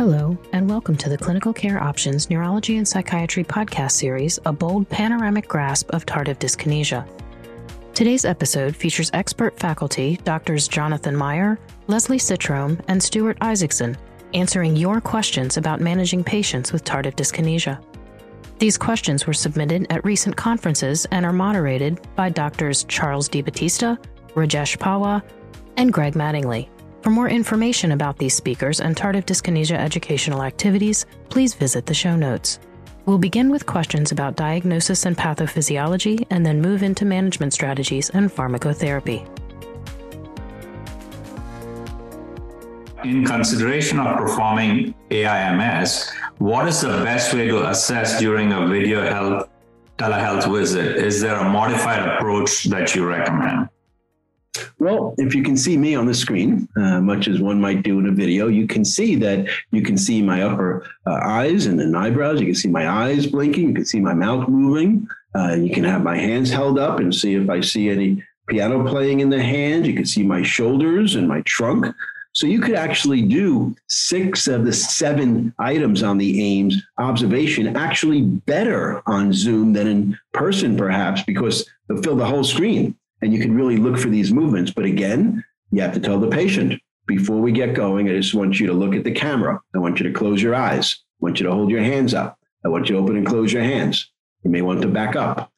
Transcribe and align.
Hello, 0.00 0.34
and 0.54 0.66
welcome 0.66 0.96
to 0.96 1.10
the 1.10 1.18
Clinical 1.18 1.52
Care 1.52 1.78
Options 1.78 2.30
Neurology 2.30 2.78
and 2.78 2.88
Psychiatry 2.88 3.44
podcast 3.44 3.92
series, 3.92 4.38
A 4.46 4.50
Bold 4.50 4.88
Panoramic 4.88 5.46
Grasp 5.46 5.90
of 5.90 6.06
Tardive 6.06 6.38
Dyskinesia. 6.38 7.06
Today's 7.92 8.24
episode 8.24 8.74
features 8.74 9.10
expert 9.12 9.58
faculty, 9.60 10.18
Doctors 10.24 10.68
Jonathan 10.68 11.14
Meyer, 11.14 11.58
Leslie 11.86 12.16
Citrome, 12.16 12.82
and 12.88 13.02
Stuart 13.02 13.36
Isaacson, 13.42 13.94
answering 14.32 14.74
your 14.74 15.02
questions 15.02 15.58
about 15.58 15.82
managing 15.82 16.24
patients 16.24 16.72
with 16.72 16.82
tardive 16.82 17.14
dyskinesia. 17.14 17.84
These 18.58 18.78
questions 18.78 19.26
were 19.26 19.34
submitted 19.34 19.86
at 19.90 20.02
recent 20.02 20.34
conferences 20.34 21.04
and 21.10 21.26
are 21.26 21.32
moderated 21.34 22.00
by 22.16 22.30
Doctors 22.30 22.84
Charles 22.84 23.28
DiBattista, 23.28 24.02
Rajesh 24.28 24.78
Pahwa, 24.78 25.22
and 25.76 25.92
Greg 25.92 26.14
Mattingly. 26.14 26.70
For 27.02 27.08
more 27.08 27.30
information 27.30 27.92
about 27.92 28.18
these 28.18 28.34
speakers 28.34 28.80
and 28.80 28.94
tardive 28.94 29.24
dyskinesia 29.24 29.76
educational 29.76 30.42
activities, 30.42 31.06
please 31.30 31.54
visit 31.54 31.86
the 31.86 31.94
show 31.94 32.14
notes. 32.14 32.58
We'll 33.06 33.16
begin 33.16 33.50
with 33.50 33.64
questions 33.64 34.12
about 34.12 34.36
diagnosis 34.36 35.06
and 35.06 35.16
pathophysiology 35.16 36.26
and 36.28 36.44
then 36.44 36.60
move 36.60 36.82
into 36.82 37.06
management 37.06 37.54
strategies 37.54 38.10
and 38.10 38.30
pharmacotherapy. 38.30 39.26
In 43.02 43.24
consideration 43.24 43.98
of 43.98 44.18
performing 44.18 44.94
AIMS, 45.10 46.10
what 46.36 46.68
is 46.68 46.82
the 46.82 46.88
best 47.02 47.32
way 47.32 47.48
to 47.48 47.70
assess 47.70 48.20
during 48.20 48.52
a 48.52 48.66
video 48.66 49.02
health 49.10 49.48
telehealth 49.96 50.52
visit? 50.52 50.96
Is 50.96 51.22
there 51.22 51.36
a 51.36 51.48
modified 51.48 52.06
approach 52.06 52.64
that 52.64 52.94
you 52.94 53.06
recommend? 53.06 53.70
Well, 54.78 55.14
if 55.18 55.34
you 55.34 55.42
can 55.42 55.56
see 55.56 55.76
me 55.76 55.94
on 55.94 56.06
the 56.06 56.14
screen, 56.14 56.68
uh, 56.76 57.00
much 57.00 57.28
as 57.28 57.40
one 57.40 57.60
might 57.60 57.82
do 57.82 57.98
in 57.98 58.08
a 58.08 58.12
video, 58.12 58.48
you 58.48 58.66
can 58.66 58.84
see 58.84 59.14
that 59.16 59.46
you 59.70 59.82
can 59.82 59.96
see 59.96 60.22
my 60.22 60.42
upper 60.42 60.86
uh, 61.06 61.20
eyes 61.22 61.66
and 61.66 61.78
then 61.78 61.94
eyebrows. 61.94 62.40
You 62.40 62.46
can 62.46 62.54
see 62.54 62.68
my 62.68 62.88
eyes 62.88 63.26
blinking. 63.26 63.68
You 63.68 63.74
can 63.74 63.84
see 63.84 64.00
my 64.00 64.14
mouth 64.14 64.48
moving. 64.48 65.06
Uh, 65.34 65.54
you 65.54 65.72
can 65.72 65.84
have 65.84 66.02
my 66.02 66.16
hands 66.16 66.50
held 66.50 66.78
up 66.78 66.98
and 66.98 67.14
see 67.14 67.34
if 67.34 67.48
I 67.48 67.60
see 67.60 67.90
any 67.90 68.24
piano 68.48 68.88
playing 68.88 69.20
in 69.20 69.30
the 69.30 69.42
hand. 69.42 69.86
You 69.86 69.94
can 69.94 70.06
see 70.06 70.22
my 70.22 70.42
shoulders 70.42 71.14
and 71.14 71.28
my 71.28 71.42
trunk. 71.42 71.86
So 72.32 72.46
you 72.46 72.60
could 72.60 72.76
actually 72.76 73.22
do 73.22 73.74
six 73.88 74.46
of 74.46 74.64
the 74.64 74.72
seven 74.72 75.52
items 75.58 76.02
on 76.02 76.16
the 76.16 76.42
AIMS 76.42 76.82
observation 76.98 77.76
actually 77.76 78.22
better 78.22 79.02
on 79.06 79.32
Zoom 79.32 79.72
than 79.72 79.86
in 79.86 80.18
person, 80.32 80.76
perhaps, 80.76 81.22
because 81.22 81.68
they'll 81.88 82.02
fill 82.02 82.16
the 82.16 82.26
whole 82.26 82.44
screen 82.44 82.96
and 83.22 83.32
you 83.32 83.40
can 83.40 83.54
really 83.54 83.76
look 83.76 83.98
for 83.98 84.08
these 84.08 84.32
movements. 84.32 84.70
But 84.70 84.84
again, 84.84 85.44
you 85.70 85.82
have 85.82 85.94
to 85.94 86.00
tell 86.00 86.18
the 86.18 86.28
patient 86.28 86.80
before 87.06 87.40
we 87.40 87.50
get 87.50 87.74
going, 87.74 88.08
I 88.08 88.12
just 88.12 88.34
want 88.34 88.60
you 88.60 88.68
to 88.68 88.72
look 88.72 88.94
at 88.94 89.02
the 89.02 89.10
camera. 89.10 89.60
I 89.74 89.78
want 89.78 89.98
you 89.98 90.06
to 90.06 90.12
close 90.12 90.40
your 90.40 90.54
eyes. 90.54 90.96
I 91.20 91.24
want 91.24 91.40
you 91.40 91.46
to 91.46 91.52
hold 91.52 91.68
your 91.68 91.82
hands 91.82 92.14
up. 92.14 92.38
I 92.64 92.68
want 92.68 92.88
you 92.88 92.94
to 92.94 93.02
open 93.02 93.16
and 93.16 93.26
close 93.26 93.52
your 93.52 93.64
hands. 93.64 94.10
You 94.44 94.50
may 94.50 94.62
want 94.62 94.80
to 94.82 94.88
back 94.88 95.16
up. 95.16 95.50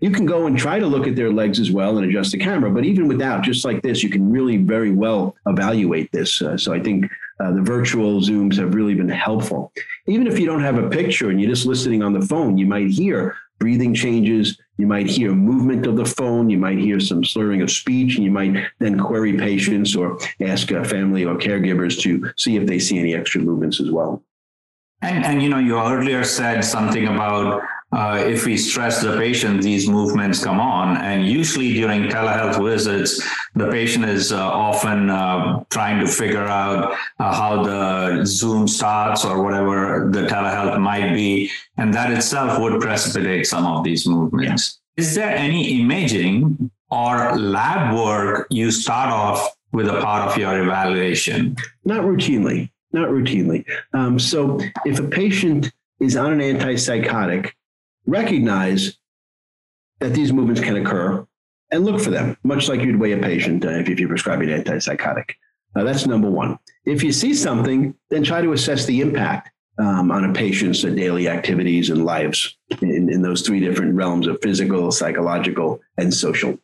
You 0.00 0.10
can 0.10 0.26
go 0.26 0.46
and 0.46 0.58
try 0.58 0.80
to 0.80 0.86
look 0.86 1.06
at 1.06 1.14
their 1.14 1.32
legs 1.32 1.60
as 1.60 1.70
well 1.70 1.98
and 1.98 2.08
adjust 2.08 2.32
the 2.32 2.38
camera. 2.38 2.68
But 2.68 2.84
even 2.84 3.06
without, 3.06 3.44
just 3.44 3.64
like 3.64 3.80
this, 3.80 4.02
you 4.02 4.10
can 4.10 4.28
really 4.28 4.56
very 4.56 4.90
well 4.90 5.36
evaluate 5.46 6.10
this. 6.10 6.42
Uh, 6.42 6.56
so 6.56 6.72
I 6.72 6.80
think 6.80 7.08
uh, 7.38 7.52
the 7.52 7.62
virtual 7.62 8.20
Zooms 8.20 8.56
have 8.56 8.74
really 8.74 8.94
been 8.94 9.08
helpful. 9.08 9.72
Even 10.08 10.26
if 10.26 10.36
you 10.36 10.46
don't 10.46 10.62
have 10.62 10.78
a 10.78 10.90
picture 10.90 11.30
and 11.30 11.40
you're 11.40 11.50
just 11.50 11.64
listening 11.64 12.02
on 12.02 12.12
the 12.12 12.26
phone, 12.26 12.58
you 12.58 12.66
might 12.66 12.88
hear 12.90 13.36
breathing 13.60 13.94
changes. 13.94 14.58
You 14.78 14.86
might 14.86 15.06
hear 15.06 15.34
movement 15.34 15.86
of 15.86 15.96
the 15.96 16.04
phone. 16.04 16.48
You 16.48 16.56
might 16.56 16.78
hear 16.78 17.00
some 17.00 17.24
slurring 17.24 17.62
of 17.62 17.70
speech, 17.70 18.14
and 18.14 18.24
you 18.24 18.30
might 18.30 18.64
then 18.78 18.98
query 18.98 19.36
patients 19.36 19.96
or 19.96 20.18
ask 20.40 20.70
a 20.70 20.84
family 20.84 21.24
or 21.24 21.36
caregivers 21.36 22.00
to 22.02 22.32
see 22.36 22.56
if 22.56 22.66
they 22.66 22.78
see 22.78 22.98
any 22.98 23.14
extra 23.14 23.40
movements 23.40 23.80
as 23.80 23.90
well. 23.90 24.22
And, 25.02 25.24
and 25.24 25.42
you 25.42 25.48
know, 25.48 25.58
you 25.58 25.78
earlier 25.78 26.24
said 26.24 26.64
something 26.64 27.06
about 27.08 27.62
uh, 27.90 28.22
if 28.26 28.44
we 28.44 28.56
stress 28.56 29.02
the 29.02 29.16
patient, 29.16 29.62
these 29.62 29.88
movements 29.88 30.44
come 30.44 30.60
on. 30.60 30.96
And 30.98 31.26
usually 31.26 31.72
during 31.72 32.04
telehealth 32.04 32.62
visits, 32.62 33.22
the 33.54 33.70
patient 33.70 34.04
is 34.04 34.30
uh, 34.30 34.38
often 34.38 35.08
uh, 35.08 35.64
trying 35.70 36.04
to 36.04 36.06
figure 36.06 36.44
out 36.44 36.92
uh, 37.18 37.34
how 37.34 37.62
the 37.62 38.26
Zoom 38.26 38.68
starts 38.68 39.24
or 39.24 39.42
whatever 39.42 40.10
the 40.12 40.26
telehealth 40.26 40.78
might 40.78 41.14
be. 41.14 41.50
And 41.78 41.94
that 41.94 42.10
itself 42.12 42.60
would 42.60 42.78
precipitate 42.80 43.46
some 43.46 43.64
of 43.64 43.84
these 43.84 44.06
movements. 44.06 44.80
Yeah. 44.96 45.02
Is 45.04 45.14
there 45.14 45.30
any 45.30 45.80
imaging 45.80 46.70
or 46.90 47.38
lab 47.38 47.96
work 47.96 48.48
you 48.50 48.70
start 48.70 49.10
off 49.10 49.56
with 49.72 49.88
a 49.88 50.00
part 50.02 50.28
of 50.28 50.36
your 50.36 50.62
evaluation? 50.62 51.56
Not 51.84 52.02
routinely. 52.02 52.70
Not 52.92 53.08
routinely. 53.08 53.64
Um, 53.94 54.18
so 54.18 54.60
if 54.84 54.98
a 54.98 55.06
patient 55.06 55.72
is 56.00 56.16
on 56.16 56.32
an 56.32 56.40
antipsychotic, 56.40 57.52
recognize 58.08 58.98
that 60.00 60.14
these 60.14 60.32
movements 60.32 60.60
can 60.60 60.76
occur 60.76 61.26
and 61.70 61.84
look 61.84 62.00
for 62.00 62.10
them, 62.10 62.36
much 62.42 62.68
like 62.68 62.80
you'd 62.80 62.98
weigh 62.98 63.12
a 63.12 63.18
patient 63.18 63.64
uh, 63.64 63.70
if 63.70 64.00
you're 64.00 64.08
prescribing 64.08 64.50
an 64.50 64.62
antipsychotic. 64.62 65.32
Uh, 65.76 65.84
that's 65.84 66.06
number 66.06 66.30
one. 66.30 66.58
If 66.86 67.02
you 67.02 67.12
see 67.12 67.34
something, 67.34 67.94
then 68.10 68.24
try 68.24 68.40
to 68.40 68.52
assess 68.52 68.86
the 68.86 69.00
impact 69.00 69.50
um, 69.78 70.10
on 70.10 70.24
a 70.24 70.32
patient's 70.32 70.82
uh, 70.84 70.88
daily 70.88 71.28
activities 71.28 71.90
and 71.90 72.04
lives 72.04 72.56
in, 72.80 73.12
in 73.12 73.22
those 73.22 73.42
three 73.42 73.60
different 73.60 73.94
realms 73.94 74.26
of 74.26 74.40
physical, 74.42 74.90
psychological, 74.90 75.80
and 75.98 76.12
social. 76.12 76.58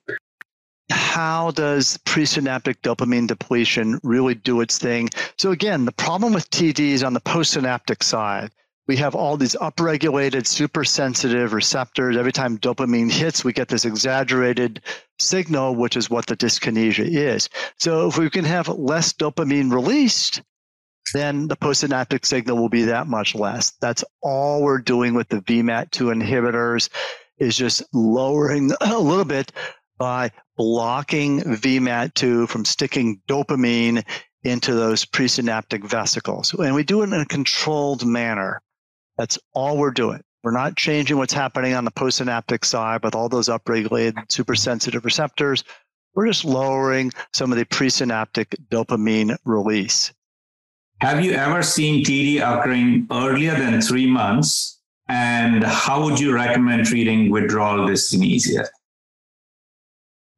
How 0.91 1.51
does 1.51 1.99
presynaptic 1.99 2.77
dopamine 2.83 3.27
depletion 3.27 4.01
really 4.03 4.35
do 4.35 4.61
its 4.61 4.79
thing? 4.79 5.11
So, 5.37 5.51
again, 5.51 5.85
the 5.85 5.93
problem 5.93 6.33
with 6.33 6.51
TD 6.51 6.81
is 6.81 7.03
on 7.03 7.15
the 7.15 7.21
postsynaptic 7.21 8.03
side 8.03 8.51
we 8.87 8.97
have 8.97 9.15
all 9.15 9.37
these 9.37 9.57
upregulated, 9.57 10.47
super 10.47 10.85
sensitive 10.85 11.53
receptors. 11.53 12.17
Every 12.17 12.33
time 12.33 12.59
dopamine 12.59 13.11
hits, 13.11 13.45
we 13.45 13.53
get 13.53 13.69
this 13.69 13.85
exaggerated 13.85 14.83
signal, 15.19 15.75
which 15.75 15.97
is 15.97 16.11
what 16.11 16.27
the 16.27 16.37
dyskinesia 16.37 17.07
is. 17.07 17.49
So 17.79 18.09
if 18.09 18.19
we 18.19 18.29
can 18.29 18.45
have 18.45 18.69
less 18.69 19.13
dopamine 19.13 19.73
released, 19.73 20.43
then 21.15 21.49
the 21.49 21.57
postsynaptic 21.57 22.27
signal 22.27 22.59
will 22.59 22.69
be 22.69 22.85
that 22.85 23.07
much 23.07 23.35
less. 23.35 23.73
That's 23.81 24.05
all 24.23 24.63
we're 24.63 24.81
doing 24.81 25.15
with 25.15 25.29
the 25.29 25.41
VMAT2 25.41 26.23
inhibitors 26.23 26.89
is 27.39 27.57
just 27.57 27.83
lowering 27.93 28.73
a 28.81 28.99
little 28.99 29.25
bit 29.25 29.53
by 29.99 30.31
blocking 30.57 31.41
VMAT2 31.41 32.49
from 32.49 32.65
sticking 32.65 33.21
dopamine 33.29 34.05
into 34.43 34.75
those 34.75 35.07
presynaptic 35.07 35.85
vesicles. 35.85 36.53
And 36.53 36.75
we 36.75 36.85
do 36.85 37.01
it 37.01 37.07
in 37.07 37.15
a 37.15 37.25
controlled 37.25 38.07
manner. 38.07 38.61
That's 39.17 39.39
all 39.53 39.79
we're 39.79 39.91
doing. 39.91 40.23
We're 40.43 40.51
not 40.51 40.77
changing 40.77 41.17
what's 41.17 41.33
happening 41.33 41.75
on 41.75 41.85
the 41.85 41.91
postsynaptic 41.91 42.65
side 42.65 43.03
with 43.03 43.15
all 43.15 43.29
those 43.29 43.49
upregulated 43.49 44.31
supersensitive 44.31 45.05
receptors. 45.05 45.65
We're 46.15 46.27
just 46.27 46.45
lowering 46.45 47.13
some 47.33 47.51
of 47.51 47.59
the 47.59 47.65
presynaptic 47.65 48.55
dopamine 48.71 49.37
release. 49.45 50.13
Have 51.01 51.25
you 51.25 51.33
ever 51.33 51.63
seen 51.63 52.05
TD 52.05 52.41
occurring 52.41 53.07
earlier 53.11 53.57
than 53.57 53.81
three 53.81 54.07
months? 54.07 54.81
And 55.09 55.65
how 55.65 56.03
would 56.05 56.19
you 56.19 56.33
recommend 56.33 56.87
treating 56.87 57.31
withdrawal 57.31 57.89
dyskinesia? 57.89 58.67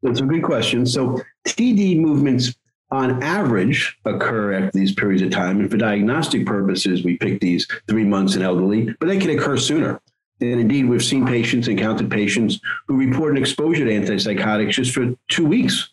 That's 0.03 0.20
a 0.20 0.25
good 0.25 0.43
question. 0.43 0.87
So, 0.87 1.20
TD 1.47 1.98
movements 1.98 2.54
on 2.91 3.22
average 3.22 3.98
occur 4.04 4.52
after 4.52 4.78
these 4.78 4.94
periods 4.94 5.22
of 5.22 5.30
time. 5.30 5.60
And 5.60 5.70
for 5.70 5.76
diagnostic 5.76 6.47
purposes, 6.47 7.04
we 7.04 7.16
pick 7.16 7.41
these 7.41 7.66
three 7.88 8.04
months 8.04 8.36
in 8.36 8.42
elderly, 8.42 8.94
but 9.00 9.06
they 9.08 9.19
can 9.19 9.30
occur 9.30 9.56
sooner. 9.56 10.00
And 10.41 10.60
indeed, 10.60 10.88
we've 10.88 11.04
seen 11.04 11.26
patients 11.26 11.69
and 11.69 11.78
counted 11.78 12.10
patients 12.10 12.60
who 12.86 12.96
report 12.96 13.32
an 13.32 13.38
exposure 13.38 13.84
to 13.84 13.91
antipsychotics 13.91 14.72
just 14.72 14.92
for 14.92 15.14
two 15.28 15.46
weeks 15.46 15.91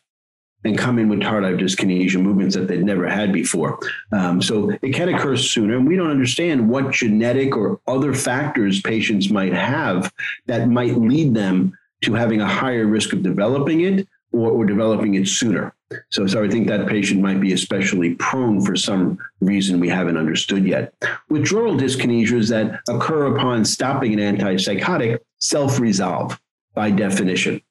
and 0.66 0.78
come 0.78 1.00
in 1.00 1.10
with 1.10 1.20
tardive 1.20 1.60
dyskinesia 1.60 2.22
movements 2.22 2.56
that 2.56 2.68
they'd 2.68 2.84
never 2.84 3.08
had 3.08 3.34
before. 3.34 3.80
Um, 4.12 4.42
so 4.42 4.72
it 4.82 4.94
can 4.94 5.10
occur 5.10 5.36
sooner. 5.36 5.78
And 5.78 5.88
we 5.88 5.96
don't 5.96 6.10
understand 6.10 6.70
what 6.70 6.92
genetic 6.92 7.56
or 7.56 7.80
other 7.88 8.14
factors 8.14 8.82
patients 8.82 9.30
might 9.30 9.54
have 9.54 10.12
that 10.46 10.70
might 10.70 10.98
lead 10.98 11.34
them 11.34 11.78
to 12.04 12.14
having 12.14 12.42
a 12.42 12.48
higher 12.48 12.86
risk 12.86 13.14
of 13.14 13.24
developing 13.24 13.82
it 13.82 14.08
or, 14.32 14.52
or 14.52 14.66
developing 14.66 15.16
it 15.16 15.28
sooner. 15.28 15.74
So, 16.10 16.28
so 16.28 16.44
I 16.44 16.50
think 16.50 16.68
that 16.68 16.88
patient 16.88 17.22
might 17.22 17.40
be 17.40 17.54
especially 17.54 18.16
prone 18.16 18.64
for 18.64 18.76
some 18.76 19.18
reason 19.42 19.80
we 19.80 19.90
haven't 19.90 20.18
understood 20.18 20.66
yet. 20.66 20.94
Withdrawal 21.30 21.76
dyskinesias 21.76 22.50
that 22.50 22.80
occur 22.90 23.36
upon 23.36 23.66
stopping 23.66 24.20
an 24.20 24.38
antipsychotic 24.38 25.20
self 25.40 25.80
resolve 25.80 26.40
by 26.74 26.92
definition. 26.92 27.62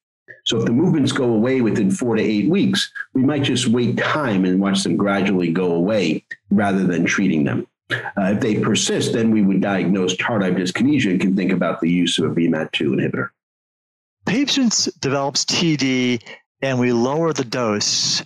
So 0.45 0.59
if 0.59 0.65
the 0.65 0.73
movements 0.73 1.13
go 1.13 1.25
away 1.25 1.61
within 1.61 1.91
four 1.91 2.17
to 2.17 2.23
eight 2.23 2.49
weeks, 2.49 2.93
we 3.15 3.23
might 3.23 3.43
just 3.43 3.69
wait 3.69 3.97
time 3.99 4.45
and 4.45 4.61
watch 4.61 4.83
them 4.83 4.97
gradually 4.97 5.53
go 5.53 5.75
away 5.75 6.25
rather 6.51 6.85
than 6.85 7.05
treating 7.05 7.45
them. 7.45 7.67
Uh, 7.91 8.33
if 8.35 8.41
they 8.41 8.59
persist, 8.59 9.13
then 9.13 9.31
we 9.31 9.43
would 9.43 9.61
diagnose 9.61 10.17
tardive 10.17 10.57
dyskinesia 10.57 11.11
and 11.11 11.21
can 11.21 11.37
think 11.37 11.53
about 11.53 11.81
the 11.81 11.91
use 11.91 12.19
of 12.19 12.31
a 12.31 12.35
VMAT2 12.35 12.97
inhibitor. 12.97 13.29
Patients 14.25 14.87
develops 15.01 15.45
TD 15.45 16.23
and 16.63 16.79
we 16.79 16.93
lower 16.93 17.33
the 17.33 17.45
dose, 17.45 18.23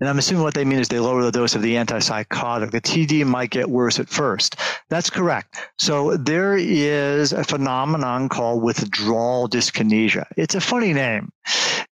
And 0.00 0.08
I'm 0.08 0.18
assuming 0.18 0.44
what 0.44 0.54
they 0.54 0.64
mean 0.64 0.78
is 0.78 0.88
they 0.88 1.00
lower 1.00 1.24
the 1.24 1.32
dose 1.32 1.56
of 1.56 1.62
the 1.62 1.74
antipsychotic. 1.74 2.70
The 2.70 2.80
TD 2.80 3.26
might 3.26 3.50
get 3.50 3.68
worse 3.68 3.98
at 3.98 4.08
first. 4.08 4.54
That's 4.90 5.10
correct. 5.10 5.56
So 5.78 6.16
there 6.16 6.56
is 6.56 7.32
a 7.32 7.42
phenomenon 7.42 8.28
called 8.28 8.62
withdrawal 8.62 9.48
dyskinesia. 9.48 10.26
It's 10.36 10.54
a 10.54 10.60
funny 10.60 10.92
name. 10.92 11.32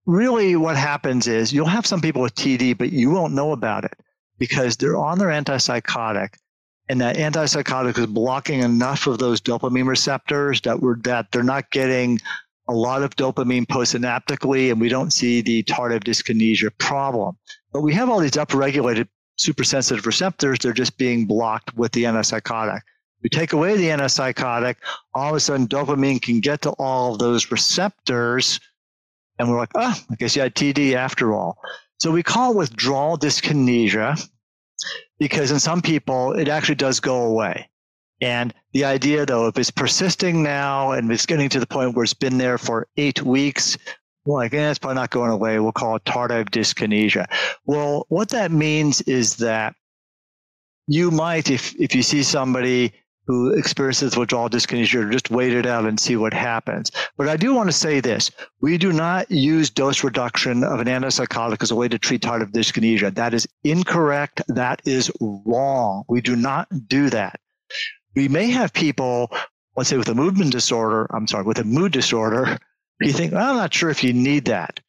Really, 0.07 0.55
what 0.55 0.77
happens 0.77 1.27
is 1.27 1.53
you'll 1.53 1.67
have 1.67 1.87
some 1.87 2.01
people 2.01 2.23
with 2.23 2.35
TD, 2.37 2.79
but 2.79 2.93
you 2.93 3.11
won't 3.11 3.35
know 3.35 3.53
about 3.53 3.85
it 3.85 3.95
because 4.39 4.77
they're 4.77 4.97
on 4.97 5.19
their 5.19 5.29
antipsychotic 5.29 6.35
and 6.89 7.01
that 7.01 7.17
antipsychotic 7.17 7.99
is 7.99 8.07
blocking 8.07 8.61
enough 8.61 9.07
of 9.07 9.19
those 9.19 9.41
dopamine 9.41 9.87
receptors 9.87 10.61
that 10.63 10.81
we're 10.81 10.97
that 11.03 11.31
they're 11.33 11.43
not 11.43 11.71
getting 11.71 12.19
a 12.69 12.73
lot 12.73 13.03
of 13.03 13.17
dopamine 13.17 13.67
postsynaptically 13.67 14.71
and 14.71 14.81
we 14.81 14.89
don't 14.89 15.13
see 15.13 15.41
the 15.41 15.63
tardive 15.65 16.05
dyskinesia 16.05 16.71
problem. 16.79 17.37
But 17.73 17.81
we 17.81 17.95
have 17.95 18.11
all 18.11 18.21
these 18.21 18.33
upregulated 18.33 19.09
supersensitive 19.37 20.05
receptors 20.07 20.59
they're 20.59 20.73
just 20.73 20.99
being 20.99 21.27
blocked 21.27 21.75
with 21.75 21.93
the 21.93 22.05
antipsychotic. 22.05 22.81
We 23.23 23.31
take 23.31 23.53
away 23.53 23.77
the 23.77 23.89
antipsychotic 23.89 24.77
all 25.15 25.31
of 25.31 25.37
a 25.37 25.41
sudden 25.41 25.67
dopamine 25.67 26.21
can 26.21 26.41
get 26.41 26.63
to 26.63 26.71
all 26.73 27.13
of 27.13 27.19
those 27.19 27.51
receptors 27.51 28.61
and 29.39 29.49
we're 29.49 29.59
like 29.59 29.71
oh 29.77 29.95
i 30.11 30.15
guess 30.17 30.37
you 30.37 30.43
had 30.43 30.55
td 30.55 30.95
after 30.95 31.35
all. 31.35 31.59
So 31.99 32.13
we 32.13 32.23
call 32.23 32.53
it 32.53 32.57
withdrawal 32.57 33.19
dyskinesia 33.19 34.29
because 35.19 35.51
in 35.51 35.59
some 35.59 35.83
people 35.83 36.33
it 36.33 36.49
actually 36.49 36.77
does 36.77 37.01
go 37.01 37.23
away. 37.25 37.69
And 38.21 38.53
the 38.73 38.85
idea, 38.85 39.27
though, 39.27 39.47
if 39.47 39.59
it's 39.59 39.71
persisting 39.71 40.43
now 40.43 40.93
and 40.93 41.11
it's 41.13 41.27
getting 41.27 41.49
to 41.51 41.61
the 41.61 41.67
point 41.67 41.95
where 41.95 42.05
it's 42.05 42.15
been 42.15 42.39
there 42.39 42.59
for 42.59 42.89
eight 42.97 43.23
weeks, 43.23 43.79
well, 44.25 44.39
like, 44.39 44.53
eh, 44.53 44.71
it's 44.71 44.79
probably 44.79 44.97
not 44.97 45.11
going 45.11 45.31
away. 45.31 45.59
We'll 45.59 45.73
call 45.73 45.97
it 45.97 46.05
tardive 46.05 46.51
dyskinesia. 46.51 47.27
Well, 47.65 48.07
what 48.09 48.31
that 48.31 48.51
means 48.51 49.01
is 49.03 49.37
that 49.37 49.75
you 50.87 51.11
might, 51.11 51.51
if, 51.51 51.75
if 51.81 51.95
you 51.95 52.03
see 52.03 52.23
somebody 52.23 52.93
who 53.27 53.51
experiences 53.53 54.17
withdrawal 54.17 54.49
dyskinesia, 54.49 55.13
just 55.13 55.31
wait 55.31 55.53
it 55.53 55.67
out 55.67 55.85
and 55.85 56.01
see 56.01 56.17
what 56.17 56.33
happens. 56.33 56.91
But 57.19 57.29
I 57.29 57.37
do 57.37 57.55
want 57.55 57.69
to 57.69 57.77
say 57.77 58.01
this. 58.01 58.31
We 58.63 58.79
do 58.79 58.91
not 58.91 59.31
use 59.31 59.69
dose 59.69 60.03
reduction 60.03 60.65
of 60.65 60.81
an 60.81 60.89
antipsychotic 60.89 61.63
as 61.63 61.71
a 61.71 61.77
way 61.77 61.89
to 61.89 61.99
treat 61.99 62.23
tardive 62.23 62.53
dyskinesia. 62.53 63.15
That 63.15 63.35
is 63.35 63.47
incorrect. 63.65 64.43
That 64.49 64.81
is 64.87 65.13
wrong. 65.21 66.05
We 66.09 66.23
do 66.23 66.37
not 66.37 66.69
do 66.89 67.11
that. 67.11 67.39
We 68.19 68.27
may 68.27 68.51
have 68.51 68.73
people, 68.73 69.31
let's 69.77 69.89
say 69.89 69.97
with 69.97 70.09
a 70.09 70.15
movement 70.15 70.51
disorder, 70.51 71.07
I'm 71.15 71.29
sorry, 71.29 71.45
with 71.45 71.61
a 71.61 71.65
mood 71.65 71.93
disorder, 71.93 72.59
you 73.01 73.13
think, 73.13 73.33
well, 73.33 73.51
I'm 73.51 73.57
not 73.57 73.73
sure 73.73 73.91
if 73.91 74.03
you 74.03 74.13
need 74.13 74.47
that. 74.47 74.81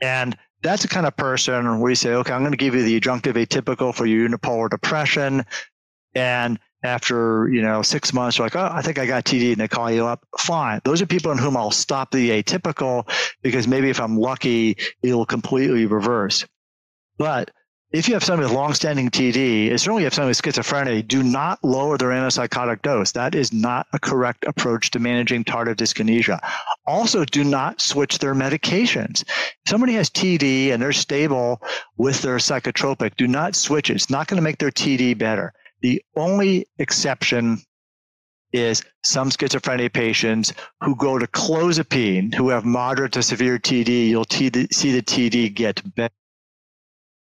And 0.00 0.34
that's 0.62 0.82
the 0.82 0.88
kind 0.88 1.04
of 1.04 1.14
person 1.14 1.66
you 1.80 1.94
say, 1.94 2.14
okay, 2.14 2.32
I'm 2.32 2.40
going 2.40 2.52
to 2.52 2.56
give 2.56 2.74
you 2.74 2.82
the 2.82 2.98
adjunctive 2.98 3.34
atypical 3.34 3.94
for 3.94 4.06
your 4.06 4.26
unipolar 4.26 4.70
depression. 4.70 5.44
And 6.14 6.58
after 6.82 7.46
you 7.50 7.60
know 7.60 7.82
six 7.82 8.14
months, 8.14 8.38
you're 8.38 8.46
like, 8.46 8.56
oh, 8.56 8.70
I 8.72 8.80
think 8.80 8.98
I 8.98 9.04
got 9.04 9.24
TD, 9.24 9.52
and 9.52 9.60
they 9.60 9.68
call 9.68 9.90
you 9.90 10.06
up. 10.06 10.26
Fine. 10.38 10.80
Those 10.82 11.02
are 11.02 11.06
people 11.06 11.30
in 11.30 11.36
whom 11.36 11.58
I'll 11.58 11.70
stop 11.70 12.10
the 12.10 12.42
atypical 12.42 13.06
because 13.42 13.68
maybe 13.68 13.90
if 13.90 14.00
I'm 14.00 14.16
lucky, 14.16 14.78
it'll 15.02 15.26
completely 15.26 15.84
reverse. 15.84 16.46
But 17.18 17.50
if 17.90 18.06
you 18.06 18.12
have 18.14 18.22
somebody 18.22 18.46
with 18.46 18.54
long-standing 18.54 19.08
TD, 19.10 19.70
certainly 19.80 20.02
you 20.02 20.06
have 20.06 20.12
somebody 20.12 20.30
with 20.30 20.42
schizophrenia, 20.42 21.06
do 21.08 21.22
not 21.22 21.62
lower 21.64 21.96
their 21.96 22.10
antipsychotic 22.10 22.82
dose. 22.82 23.12
That 23.12 23.34
is 23.34 23.50
not 23.50 23.86
a 23.94 23.98
correct 23.98 24.44
approach 24.46 24.90
to 24.90 24.98
managing 24.98 25.44
tardive 25.44 25.76
dyskinesia. 25.76 26.38
Also, 26.86 27.24
do 27.24 27.44
not 27.44 27.80
switch 27.80 28.18
their 28.18 28.34
medications. 28.34 29.22
If 29.22 29.68
somebody 29.68 29.94
has 29.94 30.10
TD 30.10 30.70
and 30.70 30.82
they're 30.82 30.92
stable 30.92 31.62
with 31.96 32.20
their 32.20 32.36
psychotropic, 32.36 33.16
do 33.16 33.26
not 33.26 33.54
switch 33.54 33.88
it. 33.88 33.94
It's 33.94 34.10
not 34.10 34.26
going 34.26 34.36
to 34.36 34.42
make 34.42 34.58
their 34.58 34.70
TD 34.70 35.16
better. 35.16 35.54
The 35.80 36.02
only 36.14 36.66
exception 36.78 37.62
is 38.52 38.82
some 39.02 39.30
schizophrenia 39.30 39.92
patients 39.92 40.52
who 40.82 40.94
go 40.94 41.18
to 41.18 41.26
clozapine, 41.26 42.34
who 42.34 42.50
have 42.50 42.64
moderate 42.66 43.12
to 43.12 43.22
severe 43.22 43.58
TD, 43.58 44.08
you'll 44.08 44.26
see 44.28 44.48
the 44.50 44.66
TD 44.68 45.54
get 45.54 45.94
better. 45.94 46.12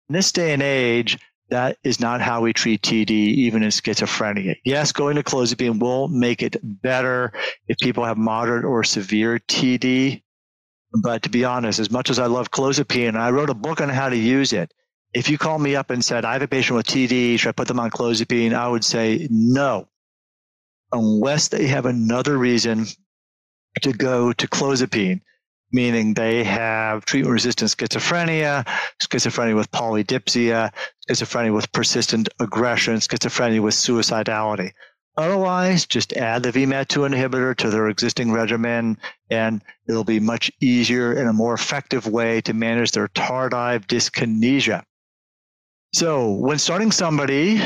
In 0.09 0.13
this 0.13 0.31
day 0.31 0.53
and 0.53 0.61
age, 0.61 1.17
that 1.49 1.77
is 1.83 1.99
not 1.99 2.21
how 2.21 2.41
we 2.41 2.53
treat 2.53 2.81
TD, 2.81 3.09
even 3.09 3.63
in 3.63 3.69
schizophrenia. 3.69 4.55
Yes, 4.63 4.91
going 4.91 5.15
to 5.15 5.23
clozapine 5.23 5.79
will 5.79 6.07
make 6.07 6.41
it 6.41 6.57
better 6.63 7.33
if 7.67 7.77
people 7.79 8.03
have 8.03 8.17
moderate 8.17 8.65
or 8.65 8.83
severe 8.83 9.39
TD. 9.39 10.23
But 11.01 11.23
to 11.23 11.29
be 11.29 11.43
honest, 11.43 11.79
as 11.79 11.91
much 11.91 12.09
as 12.09 12.19
I 12.19 12.25
love 12.25 12.51
clozapine, 12.51 13.15
I 13.15 13.31
wrote 13.31 13.49
a 13.49 13.55
book 13.55 13.81
on 13.81 13.89
how 13.89 14.09
to 14.09 14.17
use 14.17 14.53
it 14.53 14.71
if 15.15 15.29
you 15.29 15.37
call 15.37 15.57
me 15.57 15.77
up 15.77 15.89
and 15.89 16.03
said, 16.03 16.25
I 16.25 16.33
have 16.33 16.41
a 16.41 16.47
patient 16.47 16.75
with 16.75 16.87
TD, 16.87 17.39
should 17.39 17.49
I 17.49 17.53
put 17.53 17.69
them 17.69 17.79
on 17.79 17.89
clozapine? 17.89 18.53
I 18.53 18.67
would 18.67 18.83
say 18.83 19.27
no, 19.31 19.87
unless 20.91 21.47
they 21.47 21.67
have 21.67 21.85
another 21.85 22.37
reason 22.37 22.85
to 23.81 23.93
go 23.93 24.33
to 24.33 24.47
clozapine, 24.47 25.21
meaning 25.75 26.13
they 26.13 26.43
have 26.43 27.05
treatment 27.05 27.33
resistant 27.33 27.69
schizophrenia, 27.69 28.65
schizophrenia 29.03 29.55
with 29.55 29.69
polydipsia, 29.71 30.71
schizophrenia 31.07 31.53
with 31.53 31.71
persistent 31.73 32.29
aggression, 32.39 32.95
schizophrenia 32.95 33.61
with 33.61 33.75
suicidality. 33.75 34.71
Otherwise, 35.17 35.85
just 35.85 36.13
add 36.13 36.43
the 36.43 36.51
VMAT2 36.51 37.13
inhibitor 37.13 37.55
to 37.57 37.69
their 37.69 37.89
existing 37.89 38.31
regimen, 38.31 38.97
and 39.29 39.61
it'll 39.87 40.03
be 40.03 40.19
much 40.19 40.51
easier 40.59 41.13
and 41.13 41.29
a 41.29 41.33
more 41.33 41.53
effective 41.53 42.07
way 42.07 42.41
to 42.41 42.53
manage 42.53 42.91
their 42.91 43.07
tardive 43.09 43.85
dyskinesia. 43.85 44.83
So, 45.93 46.31
when 46.33 46.57
starting 46.57 46.91
somebody 46.91 47.61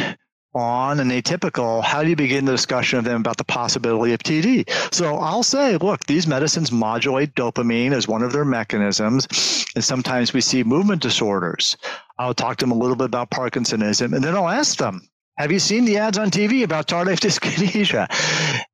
on 0.53 0.99
an 0.99 1.09
atypical, 1.09 1.83
how 1.83 2.03
do 2.03 2.09
you 2.09 2.15
begin 2.15 2.45
the 2.45 2.51
discussion 2.51 2.99
of 2.99 3.05
them 3.05 3.21
about 3.21 3.37
the 3.37 3.43
possibility 3.43 4.13
of 4.13 4.19
TD? 4.23 4.69
So 4.93 5.17
I'll 5.17 5.43
say, 5.43 5.77
look, 5.77 6.05
these 6.05 6.27
medicines 6.27 6.71
modulate 6.71 7.35
dopamine 7.35 7.91
as 7.91 8.07
one 8.07 8.23
of 8.23 8.33
their 8.33 8.45
mechanisms. 8.45 9.27
And 9.75 9.83
sometimes 9.83 10.33
we 10.33 10.41
see 10.41 10.63
movement 10.63 11.01
disorders. 11.01 11.77
I'll 12.17 12.33
talk 12.33 12.57
to 12.57 12.65
them 12.65 12.71
a 12.71 12.77
little 12.77 12.95
bit 12.95 13.05
about 13.05 13.29
Parkinsonism, 13.29 14.13
and 14.13 14.23
then 14.23 14.35
I'll 14.35 14.49
ask 14.49 14.77
them, 14.77 15.07
have 15.39 15.53
you 15.53 15.59
seen 15.59 15.85
the 15.85 15.99
ads 15.99 16.17
on 16.17 16.31
TV 16.31 16.63
about 16.63 16.87
tardive 16.87 17.21
dyskinesia? 17.21 18.07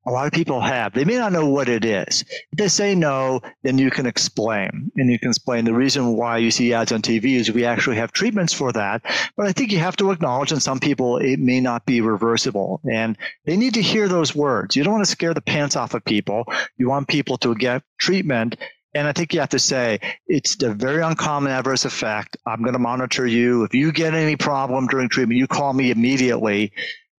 A 0.04 0.10
lot 0.10 0.26
of 0.26 0.32
people 0.32 0.60
have. 0.60 0.92
They 0.92 1.04
may 1.04 1.16
not 1.16 1.30
know 1.30 1.46
what 1.46 1.68
it 1.68 1.84
is. 1.84 2.24
If 2.50 2.58
they 2.58 2.66
say 2.66 2.96
no, 2.96 3.40
then 3.62 3.78
you 3.78 3.88
can 3.88 4.04
explain. 4.04 4.90
And 4.96 5.08
you 5.08 5.16
can 5.20 5.28
explain 5.28 5.64
the 5.64 5.74
reason 5.74 6.16
why 6.16 6.38
you 6.38 6.50
see 6.50 6.74
ads 6.74 6.90
on 6.90 7.02
TV 7.02 7.36
is 7.36 7.52
we 7.52 7.64
actually 7.64 7.96
have 7.96 8.10
treatments 8.10 8.52
for 8.52 8.72
that. 8.72 9.02
But 9.36 9.46
I 9.46 9.52
think 9.52 9.70
you 9.70 9.78
have 9.78 9.96
to 9.98 10.10
acknowledge 10.10 10.50
in 10.50 10.58
some 10.58 10.80
people 10.80 11.18
it 11.18 11.38
may 11.38 11.60
not 11.60 11.86
be 11.86 12.00
reversible. 12.00 12.80
And 12.90 13.16
they 13.44 13.56
need 13.56 13.74
to 13.74 13.82
hear 13.82 14.08
those 14.08 14.34
words. 14.34 14.74
You 14.74 14.82
don't 14.82 14.94
want 14.94 15.04
to 15.04 15.10
scare 15.10 15.34
the 15.34 15.42
pants 15.42 15.76
off 15.76 15.94
of 15.94 16.04
people. 16.04 16.46
You 16.76 16.88
want 16.88 17.06
people 17.06 17.38
to 17.38 17.54
get 17.54 17.84
treatment 17.98 18.56
and 18.96 19.06
I 19.06 19.12
think 19.12 19.34
you 19.34 19.40
have 19.40 19.50
to 19.50 19.58
say 19.58 20.00
it's 20.26 20.62
a 20.62 20.72
very 20.72 21.02
uncommon 21.02 21.52
adverse 21.52 21.84
effect. 21.84 22.38
I'm 22.46 22.62
going 22.62 22.72
to 22.72 22.78
monitor 22.78 23.26
you. 23.26 23.62
If 23.64 23.74
you 23.74 23.92
get 23.92 24.14
any 24.14 24.36
problem 24.36 24.86
during 24.86 25.10
treatment, 25.10 25.38
you 25.38 25.46
call 25.46 25.74
me 25.74 25.90
immediately. 25.90 26.72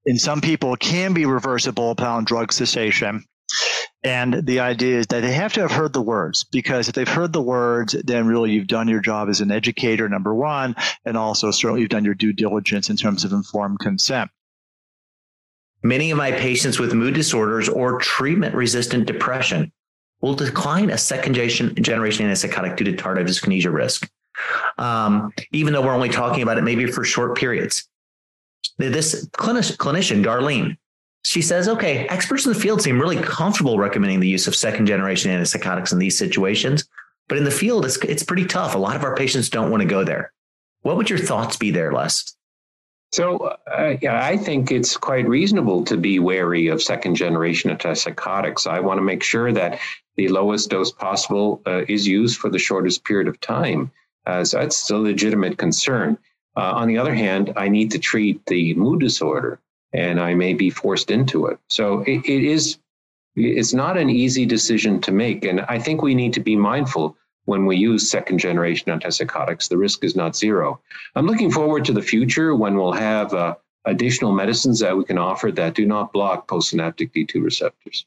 In 0.05 0.17
some 0.17 0.41
people, 0.41 0.75
can 0.75 1.13
be 1.13 1.25
reversible 1.25 1.91
upon 1.91 2.25
drug 2.25 2.51
cessation. 2.51 3.25
And 4.03 4.45
the 4.45 4.59
idea 4.59 4.97
is 4.97 5.07
that 5.07 5.21
they 5.21 5.33
have 5.33 5.53
to 5.53 5.61
have 5.61 5.71
heard 5.71 5.93
the 5.93 6.01
words 6.01 6.45
because 6.45 6.87
if 6.87 6.95
they've 6.95 7.07
heard 7.07 7.31
the 7.31 7.41
words, 7.41 7.95
then 8.05 8.25
really 8.25 8.51
you've 8.51 8.67
done 8.67 8.87
your 8.87 9.01
job 9.01 9.29
as 9.29 9.41
an 9.41 9.51
educator, 9.51 10.09
number 10.09 10.33
one, 10.33 10.75
and 11.05 11.15
also 11.15 11.51
certainly 11.51 11.81
you've 11.81 11.89
done 11.89 12.05
your 12.05 12.15
due 12.15 12.33
diligence 12.33 12.89
in 12.89 12.97
terms 12.97 13.23
of 13.23 13.33
informed 13.33 13.79
consent. 13.79 14.31
Many 15.83 16.09
of 16.09 16.17
my 16.17 16.31
patients 16.31 16.79
with 16.79 16.93
mood 16.93 17.13
disorders 17.13 17.69
or 17.69 17.99
treatment 17.99 18.55
resistant 18.55 19.05
depression 19.05 19.71
will 20.21 20.33
decline 20.33 20.89
a 20.89 20.97
second 20.97 21.33
generation, 21.33 21.75
antipsychotic 21.75 22.75
due 22.75 22.85
to 22.85 22.93
tardive 22.93 23.27
dyskinesia 23.27 23.71
risk. 23.71 24.09
Um, 24.77 25.31
even 25.51 25.73
though 25.73 25.81
we're 25.81 25.95
only 25.95 26.09
talking 26.09 26.43
about 26.43 26.57
it 26.57 26.63
maybe 26.63 26.85
for 26.91 27.03
short 27.03 27.37
periods. 27.37 27.87
This 28.77 29.27
clinician, 29.29 30.23
Darlene, 30.23 30.77
she 31.23 31.41
says, 31.41 31.67
okay, 31.67 32.07
experts 32.07 32.45
in 32.45 32.53
the 32.53 32.59
field 32.59 32.81
seem 32.81 32.99
really 32.99 33.17
comfortable 33.17 33.79
recommending 33.79 34.19
the 34.19 34.27
use 34.27 34.47
of 34.47 34.55
second 34.55 34.85
generation 34.85 35.31
antipsychotics 35.31 35.91
in 35.91 35.99
these 35.99 36.17
situations. 36.17 36.87
But 37.27 37.37
in 37.37 37.43
the 37.43 37.51
field, 37.51 37.85
it's, 37.85 37.97
it's 37.97 38.23
pretty 38.23 38.45
tough. 38.45 38.75
A 38.75 38.77
lot 38.77 38.95
of 38.95 39.03
our 39.03 39.15
patients 39.15 39.49
don't 39.49 39.71
want 39.71 39.81
to 39.81 39.87
go 39.87 40.03
there. 40.03 40.31
What 40.83 40.95
would 40.97 41.09
your 41.09 41.19
thoughts 41.19 41.57
be 41.57 41.71
there, 41.71 41.91
Les? 41.91 42.36
So, 43.13 43.37
uh, 43.37 43.95
yeah, 44.01 44.25
I 44.25 44.37
think 44.37 44.71
it's 44.71 44.97
quite 44.97 45.27
reasonable 45.27 45.83
to 45.85 45.97
be 45.97 46.19
wary 46.19 46.67
of 46.67 46.81
second 46.81 47.15
generation 47.15 47.75
antipsychotics. 47.75 48.67
I 48.67 48.79
want 48.81 48.97
to 48.97 49.01
make 49.01 49.23
sure 49.23 49.51
that 49.53 49.79
the 50.17 50.27
lowest 50.27 50.69
dose 50.69 50.91
possible 50.91 51.61
uh, 51.65 51.83
is 51.87 52.07
used 52.07 52.37
for 52.37 52.49
the 52.49 52.59
shortest 52.59 53.05
period 53.05 53.27
of 53.27 53.39
time. 53.39 53.91
Uh, 54.25 54.43
so 54.43 54.59
that's 54.59 54.89
a 54.89 54.97
legitimate 54.97 55.57
concern. 55.57 56.17
Uh, 56.57 56.73
on 56.73 56.87
the 56.87 56.97
other 56.97 57.13
hand, 57.13 57.53
I 57.55 57.69
need 57.69 57.91
to 57.91 57.99
treat 57.99 58.45
the 58.47 58.73
mood 58.73 58.99
disorder, 58.99 59.59
and 59.93 60.19
I 60.19 60.33
may 60.33 60.53
be 60.53 60.69
forced 60.69 61.11
into 61.11 61.45
it. 61.45 61.59
So 61.69 62.01
it, 62.01 62.25
it 62.25 62.43
is. 62.43 62.77
It's 63.35 63.73
not 63.73 63.97
an 63.97 64.09
easy 64.09 64.47
decision 64.47 64.99
to 65.01 65.11
make, 65.11 65.45
and 65.45 65.61
I 65.61 65.77
think 65.77 66.01
we 66.01 66.15
need 66.15 66.33
to 66.33 66.39
be 66.39 66.55
mindful 66.55 67.15
when 67.47 67.65
we 67.65 67.77
use 67.77 68.11
second 68.11 68.39
generation 68.39 68.91
antipsychotics, 68.91 69.69
the 69.69 69.77
risk 69.77 70.03
is 70.03 70.17
not 70.17 70.35
zero. 70.35 70.81
I'm 71.15 71.25
looking 71.25 71.49
forward 71.49 71.85
to 71.85 71.93
the 71.93 72.01
future 72.01 72.53
when 72.53 72.75
we'll 72.75 72.91
have 72.91 73.33
uh, 73.33 73.55
additional 73.85 74.33
medicines 74.33 74.81
that 74.81 74.95
we 74.97 75.05
can 75.05 75.17
offer 75.17 75.49
that 75.53 75.73
do 75.73 75.85
not 75.85 76.11
block 76.11 76.47
postsynaptic 76.47 77.13
D2 77.13 77.41
receptors. 77.41 78.05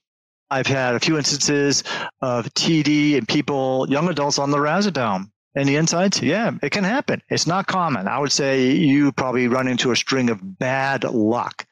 I've 0.51 0.67
had 0.67 0.95
a 0.95 1.01
few 1.01 1.17
instances 1.17 1.85
of 2.21 2.53
TD 2.53 3.15
in 3.15 3.25
people, 3.25 3.87
young 3.89 4.11
adults 4.11 4.39
on 4.39 4.51
lurasidone. 4.51 5.31
Any 5.57 5.75
insights? 5.75 6.21
Yeah, 6.21 6.53
it 6.63 6.71
can 6.71 6.85
happen. 6.85 7.23
It's 7.31 7.47
not 7.47 7.67
common. 7.67 8.09
I 8.09 8.19
would 8.19 8.33
say 8.33 8.73
you 8.73 9.11
probably 9.11 9.49
run 9.49 9.69
into 9.69 9.91
a 9.91 9.97
string 9.97 10.29
of 10.29 10.59
bad 10.59 11.03
luck. 11.05 11.67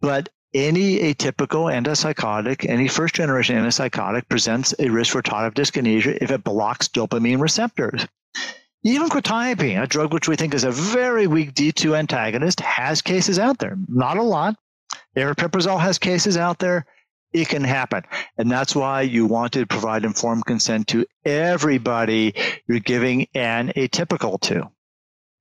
But 0.00 0.28
any 0.56 0.98
atypical 0.98 1.70
antipsychotic, 1.70 2.68
any 2.68 2.88
first 2.88 3.14
generation 3.14 3.56
antipsychotic 3.56 4.28
presents 4.28 4.74
a 4.78 4.88
risk 4.88 5.12
for 5.12 5.22
tardive 5.22 5.54
dyskinesia 5.54 6.18
if 6.20 6.30
it 6.30 6.42
blocks 6.42 6.88
dopamine 6.88 7.40
receptors. 7.40 8.06
Even 8.82 9.08
quetiapine, 9.08 9.82
a 9.82 9.86
drug 9.86 10.12
which 10.14 10.28
we 10.28 10.36
think 10.36 10.54
is 10.54 10.64
a 10.64 10.70
very 10.70 11.26
weak 11.26 11.52
D2 11.54 11.98
antagonist, 11.98 12.60
has 12.60 13.02
cases 13.02 13.38
out 13.38 13.58
there. 13.58 13.76
Not 13.88 14.16
a 14.16 14.22
lot. 14.22 14.56
Aripiprazole 15.16 15.80
has 15.80 15.98
cases 15.98 16.36
out 16.36 16.58
there 16.58 16.86
it 17.32 17.48
can 17.48 17.64
happen. 17.64 18.02
And 18.38 18.50
that's 18.50 18.74
why 18.74 19.02
you 19.02 19.26
want 19.26 19.52
to 19.52 19.66
provide 19.66 20.04
informed 20.04 20.46
consent 20.46 20.88
to 20.88 21.06
everybody 21.24 22.34
you're 22.66 22.80
giving 22.80 23.26
an 23.34 23.72
atypical 23.76 24.40
to. 24.42 24.70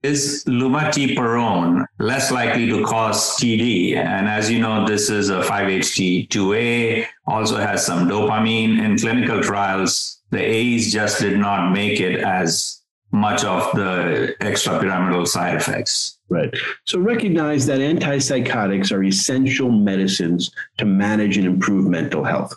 Is 0.05 0.43
lumateperone 0.45 1.85
less 1.97 2.31
likely 2.31 2.67
to 2.67 2.83
cause 2.85 3.35
TD? 3.37 3.95
And 3.95 4.27
as 4.27 4.51
you 4.51 4.59
know, 4.59 4.85
this 4.85 5.09
is 5.09 5.29
a 5.29 5.41
5-HT2A, 5.41 7.07
also 7.25 7.57
has 7.57 7.83
some 7.83 8.07
dopamine. 8.07 8.79
In 8.85 8.99
clinical 8.99 9.41
trials, 9.41 10.21
the 10.29 10.39
A's 10.39 10.93
just 10.93 11.21
did 11.21 11.39
not 11.39 11.71
make 11.71 11.99
it 11.99 12.19
as 12.23 12.83
much 13.11 13.43
of 13.43 13.75
the 13.75 14.35
extrapyramidal 14.41 15.27
side 15.27 15.55
effects. 15.55 16.19
Right. 16.29 16.53
So 16.85 16.99
recognize 16.99 17.65
that 17.65 17.79
antipsychotics 17.79 18.91
are 18.91 19.03
essential 19.03 19.71
medicines 19.71 20.51
to 20.77 20.85
manage 20.85 21.37
and 21.37 21.47
improve 21.47 21.87
mental 21.87 22.23
health. 22.23 22.55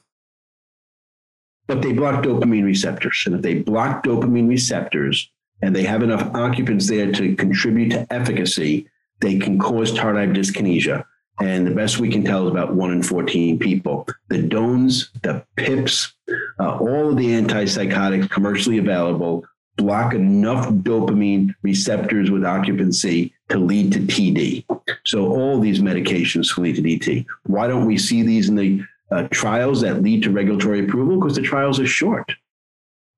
But 1.67 1.81
they 1.81 1.95
block 1.95 2.23
dopamine 2.25 2.65
receptors. 2.65 3.23
And 3.25 3.37
if 3.37 3.43
they 3.43 3.55
block 3.55 4.05
dopamine 4.05 4.49
receptors 4.49 5.31
and 5.63 5.75
they 5.75 5.83
have 5.83 6.03
enough 6.03 6.35
occupants 6.35 6.89
there 6.89 7.11
to 7.13 7.35
contribute 7.37 7.91
to 7.91 8.07
efficacy, 8.13 8.89
they 9.21 9.39
can 9.39 9.59
cause 9.59 9.93
tardive 9.93 10.35
dyskinesia. 10.35 11.05
And 11.41 11.67
the 11.67 11.75
best 11.75 11.99
we 11.99 12.11
can 12.11 12.25
tell 12.25 12.47
is 12.47 12.51
about 12.51 12.75
one 12.75 12.91
in 12.91 13.03
14 13.03 13.59
people. 13.59 14.07
The 14.29 14.43
DONES, 14.43 15.11
the 15.23 15.45
PIPs, 15.57 16.15
uh, 16.59 16.79
all 16.79 17.11
of 17.11 17.17
the 17.17 17.29
antipsychotics 17.29 18.31
commercially 18.31 18.79
available 18.79 19.45
block 19.79 20.13
enough 20.13 20.69
dopamine 20.69 21.55
receptors 21.63 22.31
with 22.31 22.45
occupancy 22.45 23.33
to 23.49 23.59
lead 23.59 23.93
to 23.93 24.01
TD. 24.01 24.65
So 25.07 25.29
all 25.29 25.59
these 25.59 25.81
medications 25.81 26.59
lead 26.59 26.77
to 26.77 26.83
DT. 26.83 27.25
Why 27.45 27.69
don't 27.69 27.87
we 27.87 27.97
see 27.97 28.23
these 28.23 28.49
in 28.51 28.57
the 28.57 28.85
uh, 29.11 29.29
trials 29.31 29.81
that 29.81 30.03
lead 30.03 30.25
to 30.25 30.31
regulatory 30.31 30.85
approval? 30.85 31.19
Because 31.19 31.37
the 31.37 31.43
trials 31.43 31.81
are 31.81 31.87
short. 31.87 32.31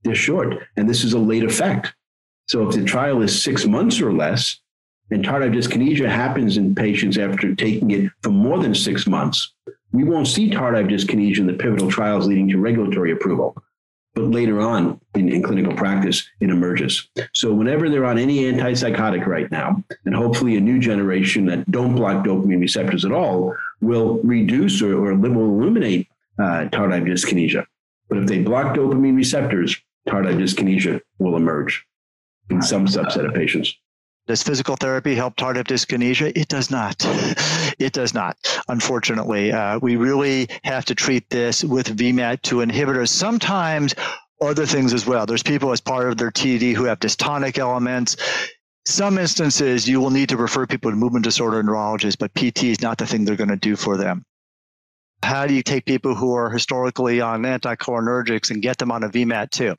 They're 0.04 0.14
short, 0.14 0.54
and 0.76 0.88
this 0.88 1.02
is 1.02 1.14
a 1.14 1.18
late 1.18 1.44
effect. 1.44 1.94
So 2.50 2.68
if 2.68 2.74
the 2.74 2.82
trial 2.82 3.22
is 3.22 3.40
six 3.40 3.64
months 3.64 4.00
or 4.00 4.12
less, 4.12 4.58
and 5.12 5.24
tardive 5.24 5.54
dyskinesia 5.54 6.08
happens 6.08 6.56
in 6.56 6.74
patients 6.74 7.16
after 7.16 7.54
taking 7.54 7.92
it 7.92 8.10
for 8.22 8.30
more 8.30 8.58
than 8.58 8.74
six 8.74 9.06
months, 9.06 9.52
we 9.92 10.02
won't 10.02 10.26
see 10.26 10.50
tardive 10.50 10.90
dyskinesia 10.90 11.38
in 11.38 11.46
the 11.46 11.52
pivotal 11.52 11.88
trials 11.88 12.26
leading 12.26 12.48
to 12.48 12.58
regulatory 12.58 13.12
approval 13.12 13.54
but 14.16 14.24
later 14.24 14.58
on 14.58 15.00
in, 15.14 15.28
in, 15.28 15.40
clinical 15.40 15.72
practice, 15.72 16.28
it 16.40 16.50
emerges. 16.50 17.08
So 17.32 17.54
whenever 17.54 17.88
they're 17.88 18.04
on 18.04 18.18
any 18.18 18.40
antipsychotic 18.40 19.24
right 19.24 19.48
now, 19.52 19.84
and 20.04 20.16
hopefully 20.16 20.56
a 20.56 20.60
new 20.60 20.80
generation 20.80 21.46
that 21.46 21.70
don't 21.70 21.94
block 21.94 22.24
dopamine 22.24 22.60
receptors 22.60 23.04
at 23.04 23.12
all 23.12 23.54
will 23.80 24.18
reduce 24.24 24.82
or, 24.82 24.94
or 24.94 25.14
will 25.14 25.62
eliminate 25.62 26.08
uh, 26.40 26.66
tardive 26.72 27.06
dyskinesia. 27.06 27.64
But 28.08 28.18
if 28.18 28.26
they 28.26 28.42
block 28.42 28.74
dopamine 28.74 29.14
receptors, 29.14 29.80
tardive 30.08 30.38
dyskinesia 30.38 31.00
will 31.20 31.36
emerge 31.36 31.86
in 32.50 32.62
some 32.62 32.86
subset 32.86 33.26
of 33.26 33.34
patients. 33.34 33.74
Does 34.26 34.42
physical 34.42 34.76
therapy 34.76 35.14
help 35.14 35.36
tardive 35.36 35.64
dyskinesia? 35.64 36.32
It 36.36 36.48
does 36.48 36.70
not. 36.70 36.96
it 37.78 37.92
does 37.92 38.14
not. 38.14 38.36
Unfortunately, 38.68 39.50
uh, 39.50 39.78
we 39.80 39.96
really 39.96 40.48
have 40.62 40.84
to 40.84 40.94
treat 40.94 41.28
this 41.30 41.64
with 41.64 41.96
VMAT2 41.96 42.70
inhibitors. 42.70 43.08
Sometimes 43.08 43.94
other 44.40 44.66
things 44.66 44.92
as 44.94 45.06
well. 45.06 45.26
There's 45.26 45.42
people 45.42 45.72
as 45.72 45.80
part 45.80 46.08
of 46.08 46.16
their 46.16 46.30
TD 46.30 46.74
who 46.74 46.84
have 46.84 47.00
dystonic 47.00 47.58
elements. 47.58 48.16
Some 48.86 49.18
instances 49.18 49.88
you 49.88 50.00
will 50.00 50.10
need 50.10 50.28
to 50.30 50.36
refer 50.36 50.66
people 50.66 50.90
to 50.90 50.96
movement 50.96 51.24
disorder 51.24 51.62
neurologists, 51.62 52.16
but 52.16 52.34
PT 52.34 52.64
is 52.64 52.80
not 52.80 52.98
the 52.98 53.06
thing 53.06 53.24
they're 53.24 53.36
going 53.36 53.50
to 53.50 53.56
do 53.56 53.76
for 53.76 53.96
them. 53.96 54.24
How 55.22 55.46
do 55.46 55.54
you 55.54 55.62
take 55.62 55.84
people 55.84 56.14
who 56.14 56.34
are 56.34 56.50
historically 56.50 57.20
on 57.20 57.42
anticholinergics 57.42 58.50
and 58.50 58.62
get 58.62 58.78
them 58.78 58.90
on 58.90 59.02
a 59.02 59.10
VMAT2? 59.10 59.76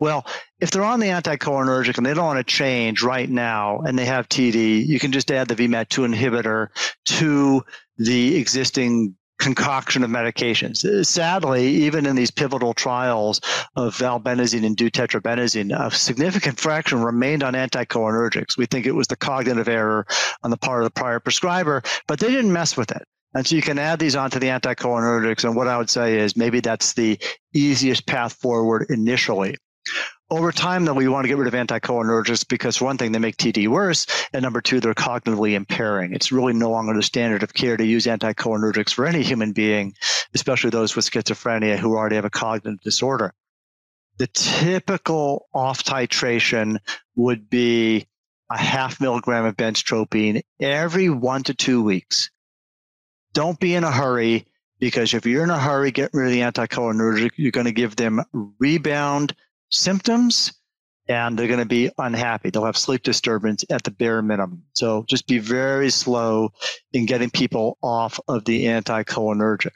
Well, 0.00 0.26
if 0.60 0.70
they're 0.70 0.84
on 0.84 1.00
the 1.00 1.08
anticholinergic 1.08 1.96
and 1.96 2.06
they 2.06 2.14
don't 2.14 2.26
want 2.26 2.38
to 2.38 2.44
change 2.44 3.02
right 3.02 3.28
now 3.28 3.80
and 3.80 3.98
they 3.98 4.06
have 4.06 4.28
TD, 4.28 4.86
you 4.86 4.98
can 4.98 5.12
just 5.12 5.30
add 5.30 5.48
the 5.48 5.56
VMAT2 5.56 6.14
inhibitor 6.14 6.68
to 7.06 7.64
the 7.96 8.36
existing 8.36 9.14
concoction 9.38 10.02
of 10.02 10.10
medications. 10.10 10.84
Uh, 10.84 11.02
sadly, 11.04 11.66
even 11.66 12.06
in 12.06 12.16
these 12.16 12.30
pivotal 12.30 12.74
trials 12.74 13.40
of 13.76 13.96
valbenazine 13.96 14.66
and 14.66 14.76
deutetrabenazine, 14.76 15.72
a 15.78 15.90
significant 15.94 16.58
fraction 16.58 17.02
remained 17.02 17.42
on 17.42 17.54
anticholinergics. 17.54 18.56
We 18.56 18.66
think 18.66 18.86
it 18.86 18.94
was 18.94 19.06
the 19.06 19.16
cognitive 19.16 19.68
error 19.68 20.06
on 20.42 20.50
the 20.50 20.56
part 20.56 20.82
of 20.82 20.84
the 20.84 21.00
prior 21.00 21.20
prescriber, 21.20 21.82
but 22.06 22.18
they 22.18 22.28
didn't 22.28 22.52
mess 22.52 22.76
with 22.76 22.90
it. 22.90 23.06
And 23.34 23.46
so 23.46 23.56
you 23.56 23.62
can 23.62 23.78
add 23.78 23.98
these 23.98 24.16
onto 24.16 24.38
the 24.38 24.48
anticholinergics. 24.48 25.44
And 25.44 25.54
what 25.54 25.68
I 25.68 25.78
would 25.78 25.90
say 25.90 26.18
is 26.18 26.36
maybe 26.36 26.60
that's 26.60 26.94
the 26.94 27.18
easiest 27.54 28.06
path 28.06 28.32
forward 28.32 28.86
initially. 28.88 29.56
Over 30.30 30.52
time, 30.52 30.84
though, 30.84 30.94
we 30.94 31.08
want 31.08 31.24
to 31.24 31.28
get 31.28 31.38
rid 31.38 31.52
of 31.52 31.54
anticholinergics 31.54 32.46
because, 32.46 32.80
one 32.80 32.98
thing, 32.98 33.12
they 33.12 33.18
make 33.18 33.36
TD 33.36 33.68
worse, 33.68 34.06
and 34.32 34.42
number 34.42 34.60
two, 34.60 34.80
they're 34.80 34.94
cognitively 34.94 35.54
impairing. 35.54 36.12
It's 36.12 36.30
really 36.32 36.52
no 36.52 36.70
longer 36.70 36.94
the 36.94 37.02
standard 37.02 37.42
of 37.42 37.54
care 37.54 37.76
to 37.76 37.84
use 37.84 38.06
anticholinergics 38.06 38.92
for 38.92 39.06
any 39.06 39.22
human 39.22 39.52
being, 39.52 39.94
especially 40.34 40.70
those 40.70 40.94
with 40.94 41.10
schizophrenia 41.10 41.78
who 41.78 41.96
already 41.96 42.16
have 42.16 42.26
a 42.26 42.30
cognitive 42.30 42.80
disorder. 42.80 43.32
The 44.18 44.26
typical 44.26 45.46
off 45.54 45.82
titration 45.84 46.78
would 47.16 47.48
be 47.48 48.06
a 48.50 48.58
half 48.58 49.00
milligram 49.00 49.44
of 49.44 49.56
benztropine 49.56 50.42
every 50.60 51.08
one 51.08 51.42
to 51.44 51.54
two 51.54 51.82
weeks 51.82 52.30
don't 53.32 53.60
be 53.60 53.74
in 53.74 53.84
a 53.84 53.92
hurry 53.92 54.46
because 54.80 55.14
if 55.14 55.26
you're 55.26 55.44
in 55.44 55.50
a 55.50 55.58
hurry, 55.58 55.90
get 55.90 56.10
rid 56.12 56.26
of 56.26 56.32
the 56.32 56.40
anticholinergic, 56.40 57.30
you're 57.36 57.52
going 57.52 57.66
to 57.66 57.72
give 57.72 57.96
them 57.96 58.20
rebound 58.58 59.34
symptoms 59.70 60.52
and 61.08 61.38
they're 61.38 61.48
going 61.48 61.58
to 61.58 61.66
be 61.66 61.90
unhappy. 61.96 62.50
They'll 62.50 62.66
have 62.66 62.76
sleep 62.76 63.02
disturbance 63.02 63.64
at 63.70 63.82
the 63.82 63.90
bare 63.90 64.20
minimum. 64.20 64.64
So 64.74 65.04
just 65.08 65.26
be 65.26 65.38
very 65.38 65.90
slow 65.90 66.52
in 66.92 67.06
getting 67.06 67.30
people 67.30 67.78
off 67.82 68.20
of 68.28 68.44
the 68.44 68.66
anticholinergic. 68.66 69.72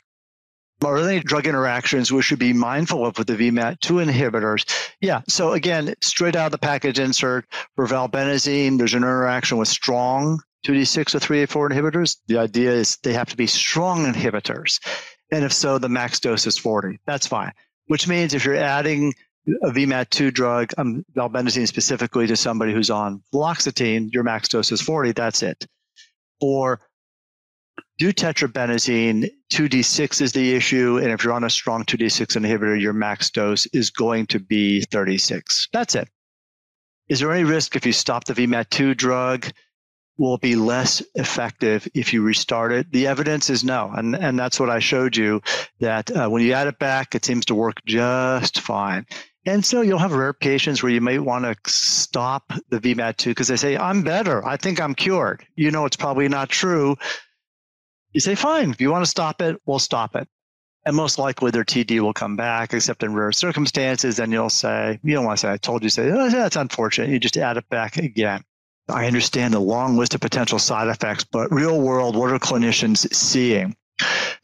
Are 0.84 1.00
there 1.00 1.11
any 1.11 1.20
drug 1.20 1.46
interactions 1.46 2.11
we 2.11 2.22
should 2.22 2.40
be 2.40 2.52
mindful 2.52 3.06
of 3.06 3.16
with 3.16 3.28
the 3.28 3.37
VMAT2 3.37 4.11
inhibitors? 4.11 4.90
Yeah. 5.00 5.22
So 5.28 5.52
again, 5.52 5.94
straight 6.02 6.34
out 6.34 6.46
of 6.46 6.52
the 6.52 6.58
package 6.58 6.99
insert 6.99 7.46
for 7.76 7.87
valbenazine, 7.87 8.78
there's 8.78 8.94
an 8.94 9.04
interaction 9.04 9.58
with 9.58 9.68
strong 9.68 10.40
2D6 10.66 11.14
or 11.14 11.18
3A4 11.18 11.70
inhibitors, 11.70 12.18
the 12.28 12.38
idea 12.38 12.70
is 12.70 12.96
they 12.99 13.12
have 13.12 13.28
to 13.28 13.37
be 13.37 13.46
strong 13.46 14.04
inhibitors. 14.04 14.80
And 15.30 15.44
if 15.44 15.52
so, 15.52 15.78
the 15.78 15.88
max 15.88 16.20
dose 16.20 16.46
is 16.46 16.58
40. 16.58 17.00
That's 17.06 17.26
fine. 17.26 17.52
Which 17.87 18.06
means 18.06 18.32
if 18.32 18.44
you're 18.44 18.54
adding 18.54 19.14
a 19.46 19.70
VMAT2 19.70 20.32
drug, 20.32 20.72
um, 20.78 21.04
valbenazine 21.16 21.66
specifically 21.66 22.26
to 22.26 22.37
somebody 22.37 22.72
who's 22.72 22.90
on 22.90 23.22
fluoxetine, 23.32 24.12
your 24.12 24.22
max 24.22 24.49
dose 24.49 24.70
is 24.70 24.80
40. 24.80 25.12
That's 25.12 25.42
it. 25.42 25.66
Or 26.40 26.80
deutetrabenazine, 28.00 29.30
2D6 29.52 30.20
is 30.20 30.32
the 30.32 30.54
issue. 30.54 30.99
And 30.99 31.11
if 31.11 31.25
you're 31.25 31.32
on 31.32 31.44
a 31.44 31.50
strong 31.50 31.84
2D6 31.84 32.40
inhibitor, 32.40 32.80
your 32.80 32.92
max 32.92 33.30
dose 33.30 33.66
is 33.66 33.90
going 33.90 34.26
to 34.26 34.38
be 34.38 34.82
36. 34.82 35.68
That's 35.72 35.94
it. 35.94 36.08
Is 37.08 37.20
there 37.20 37.32
any 37.32 37.44
risk 37.44 37.76
if 37.76 37.84
you 37.84 37.92
stop 37.92 38.25
the 38.25 38.34
VMAT2 38.34 38.96
drug 38.96 39.46
will 40.18 40.38
be 40.38 40.54
less 40.54 41.02
effective 41.14 41.88
if 41.94 42.12
you 42.12 42.22
restart 42.22 42.72
it? 42.72 42.92
The 42.92 43.08
evidence 43.08 43.50
is 43.50 43.64
no. 43.64 43.90
And, 43.92 44.14
and 44.14 44.38
that's 44.38 44.61
what 44.61 44.70
I 44.70 44.78
showed 44.78 45.16
you 45.16 45.42
that 45.80 46.11
uh, 46.11 46.28
when 46.28 46.42
you 46.42 46.52
add 46.52 46.68
it 46.68 46.78
back, 46.78 47.14
it 47.14 47.25
seems 47.25 47.44
to 47.46 47.54
work 47.54 47.84
just 47.84 48.61
fine. 48.61 49.06
And 49.44 49.64
so 49.64 49.80
you'll 49.80 49.99
have 49.99 50.12
rare 50.12 50.32
patients 50.32 50.82
where 50.82 50.92
you 50.92 51.00
might 51.00 51.20
want 51.22 51.44
to 51.44 51.56
stop 51.70 52.52
the 52.70 52.78
VMAT2 52.80 53.26
because 53.26 53.49
they 53.49 53.56
say, 53.56 53.76
I'm 53.76 54.02
better. 54.02 54.44
I 54.46 54.56
think 54.56 54.80
I'm 54.80 54.94
cured. 54.94 55.44
You 55.56 55.70
know, 55.70 55.84
it's 55.84 55.96
probably 55.96 56.28
not 56.28 56.49
true. 56.49 56.96
You 58.12 58.20
say, 58.20 58.34
fine, 58.37 58.70
if 58.70 58.80
you 58.80 58.90
want 58.90 59.04
to 59.04 59.11
stop 59.11 59.42
it, 59.42 59.56
we'll 59.66 59.78
stop 59.80 60.14
it. 60.16 60.28
and 60.84 60.96
most 60.96 61.18
likely 61.18 61.50
their 61.50 61.64
TD 61.64 62.00
will 62.00 62.12
come 62.12 62.37
back, 62.37 62.72
except 62.75 63.02
in 63.02 63.14
rare 63.14 63.32
circumstances. 63.32 64.16
Then 64.16 64.32
you'll 64.32 64.50
say, 64.50 64.99
you 65.02 65.14
don't 65.14 65.25
want 65.25 65.38
to 65.38 65.40
say, 65.42 65.52
I 65.52 65.56
told 65.56 65.82
you, 65.82 65.88
say, 65.88 66.11
oh, 66.11 66.28
that's 66.30 66.56
unfortunate. 66.56 67.11
You 67.11 67.18
just 67.20 67.37
add 67.37 67.56
it 67.56 67.68
back 67.68 67.96
again. 67.96 68.42
I 68.88 69.06
understand 69.06 69.54
the 69.54 69.61
long 69.61 69.96
list 69.96 70.14
of 70.14 70.20
potential 70.20 70.58
side 70.58 70.88
effects, 70.88 71.25
but 71.25 71.52
real 71.52 71.80
world, 71.80 72.16
what 72.16 72.32
are 72.32 72.38
clinicians 72.38 73.12
seeing? 73.14 73.76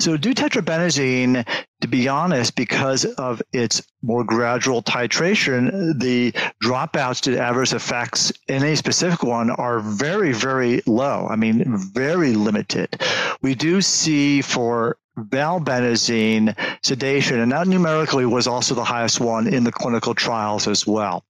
So 0.00 0.16
deutetrabenazine, 0.16 1.44
to 1.80 1.88
be 1.88 2.06
honest, 2.06 2.54
because 2.54 3.04
of 3.04 3.42
its 3.52 3.82
more 4.00 4.22
gradual 4.22 4.80
titration, 4.80 5.98
the 5.98 6.32
dropouts 6.62 7.20
to 7.22 7.36
adverse 7.36 7.72
effects 7.72 8.32
in 8.46 8.62
a 8.62 8.76
specific 8.76 9.24
one 9.24 9.50
are 9.50 9.80
very, 9.80 10.32
very 10.32 10.82
low. 10.86 11.26
I 11.28 11.34
mean, 11.34 11.64
very 11.66 12.34
limited. 12.34 13.02
We 13.42 13.56
do 13.56 13.82
see 13.82 14.40
for 14.40 14.98
valbenazine 15.18 16.54
sedation, 16.84 17.40
and 17.40 17.50
that 17.50 17.66
numerically 17.66 18.24
was 18.24 18.46
also 18.46 18.76
the 18.76 18.84
highest 18.84 19.18
one 19.18 19.48
in 19.48 19.64
the 19.64 19.72
clinical 19.72 20.14
trials 20.14 20.68
as 20.68 20.86
well. 20.86 21.24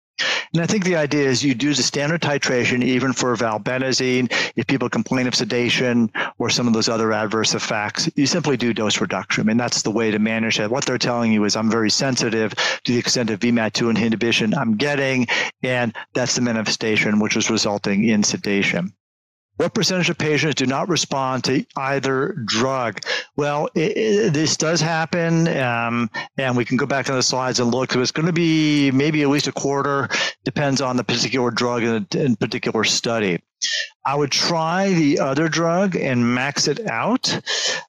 And 0.52 0.62
I 0.62 0.66
think 0.66 0.84
the 0.84 0.96
idea 0.96 1.28
is 1.28 1.44
you 1.44 1.54
do 1.54 1.74
the 1.74 1.82
standard 1.82 2.22
titration 2.22 2.82
even 2.82 3.12
for 3.12 3.36
valbenazine. 3.36 4.32
If 4.56 4.66
people 4.66 4.88
complain 4.88 5.26
of 5.26 5.34
sedation 5.34 6.10
or 6.38 6.50
some 6.50 6.66
of 6.66 6.72
those 6.72 6.88
other 6.88 7.12
adverse 7.12 7.54
effects, 7.54 8.08
you 8.16 8.26
simply 8.26 8.56
do 8.56 8.72
dose 8.72 9.00
reduction. 9.00 9.48
And 9.48 9.60
that's 9.60 9.82
the 9.82 9.90
way 9.90 10.10
to 10.10 10.18
manage 10.18 10.58
it. 10.58 10.70
What 10.70 10.86
they're 10.86 10.98
telling 10.98 11.32
you 11.32 11.44
is 11.44 11.56
I'm 11.56 11.70
very 11.70 11.90
sensitive 11.90 12.54
to 12.54 12.92
the 12.92 12.98
extent 12.98 13.30
of 13.30 13.40
VMAT2 13.40 13.96
inhibition 13.96 14.54
I'm 14.54 14.76
getting, 14.76 15.26
and 15.62 15.94
that's 16.14 16.34
the 16.34 16.42
manifestation 16.42 17.20
which 17.20 17.36
is 17.36 17.50
resulting 17.50 18.04
in 18.04 18.22
sedation. 18.22 18.92
What 19.58 19.74
percentage 19.74 20.08
of 20.08 20.16
patients 20.16 20.54
do 20.54 20.66
not 20.66 20.88
respond 20.88 21.42
to 21.44 21.66
either 21.76 22.32
drug? 22.44 23.00
Well, 23.34 23.68
it, 23.74 23.96
it, 23.96 24.32
this 24.32 24.56
does 24.56 24.80
happen, 24.80 25.48
um, 25.48 26.10
and 26.36 26.56
we 26.56 26.64
can 26.64 26.76
go 26.76 26.86
back 26.86 27.06
to 27.06 27.12
the 27.12 27.24
slides 27.24 27.58
and 27.58 27.72
look. 27.72 27.96
It's 27.96 28.12
going 28.12 28.26
to 28.26 28.32
be 28.32 28.92
maybe 28.92 29.20
at 29.22 29.28
least 29.28 29.48
a 29.48 29.52
quarter, 29.52 30.08
depends 30.44 30.80
on 30.80 30.96
the 30.96 31.02
particular 31.02 31.50
drug 31.50 31.82
and, 31.82 32.14
and 32.14 32.38
particular 32.38 32.84
study. 32.84 33.42
I 34.04 34.14
would 34.14 34.30
try 34.30 34.88
the 34.90 35.18
other 35.18 35.48
drug 35.48 35.94
and 35.94 36.34
max 36.34 36.66
it 36.66 36.88
out. 36.88 37.40